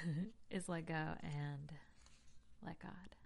is 0.50 0.68
let 0.68 0.86
go 0.86 0.94
and 1.22 1.72
let 2.64 2.78
God. 2.78 3.19